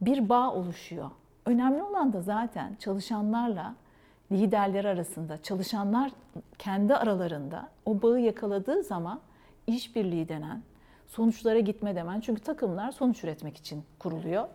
bir 0.00 0.28
bağ 0.28 0.52
oluşuyor. 0.52 1.10
Önemli 1.46 1.82
olan 1.82 2.12
da 2.12 2.22
zaten 2.22 2.76
çalışanlarla 2.78 3.74
liderler 4.32 4.84
arasında, 4.84 5.42
çalışanlar 5.42 6.12
kendi 6.58 6.94
aralarında 6.94 7.68
o 7.86 8.02
bağı 8.02 8.20
yakaladığı 8.20 8.82
zaman 8.82 9.20
işbirliği 9.66 10.28
denen, 10.28 10.62
sonuçlara 11.06 11.58
gitme 11.58 11.96
demen. 11.96 12.20
Çünkü 12.20 12.42
takımlar 12.42 12.92
sonuç 12.92 13.24
üretmek 13.24 13.56
için 13.56 13.84
kuruluyor. 13.98 14.48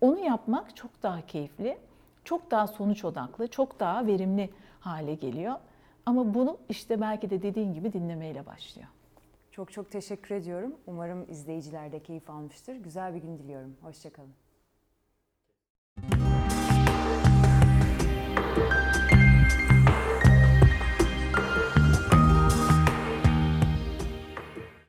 Onu 0.00 0.18
yapmak 0.18 0.76
çok 0.76 1.02
daha 1.02 1.26
keyifli, 1.26 1.78
çok 2.24 2.50
daha 2.50 2.66
sonuç 2.66 3.04
odaklı, 3.04 3.48
çok 3.48 3.80
daha 3.80 4.06
verimli 4.06 4.50
hale 4.80 5.14
geliyor. 5.14 5.54
Ama 6.06 6.34
bunu 6.34 6.58
işte 6.68 7.00
belki 7.00 7.30
de 7.30 7.42
dediğin 7.42 7.74
gibi 7.74 7.92
dinlemeyle 7.92 8.46
başlıyor. 8.46 8.88
Çok 9.50 9.72
çok 9.72 9.90
teşekkür 9.90 10.34
ediyorum. 10.34 10.74
Umarım 10.86 11.30
izleyiciler 11.30 11.92
de 11.92 12.02
keyif 12.02 12.30
almıştır. 12.30 12.76
Güzel 12.76 13.14
bir 13.14 13.18
gün 13.20 13.38
diliyorum. 13.38 13.76
Hoşçakalın. 13.82 14.45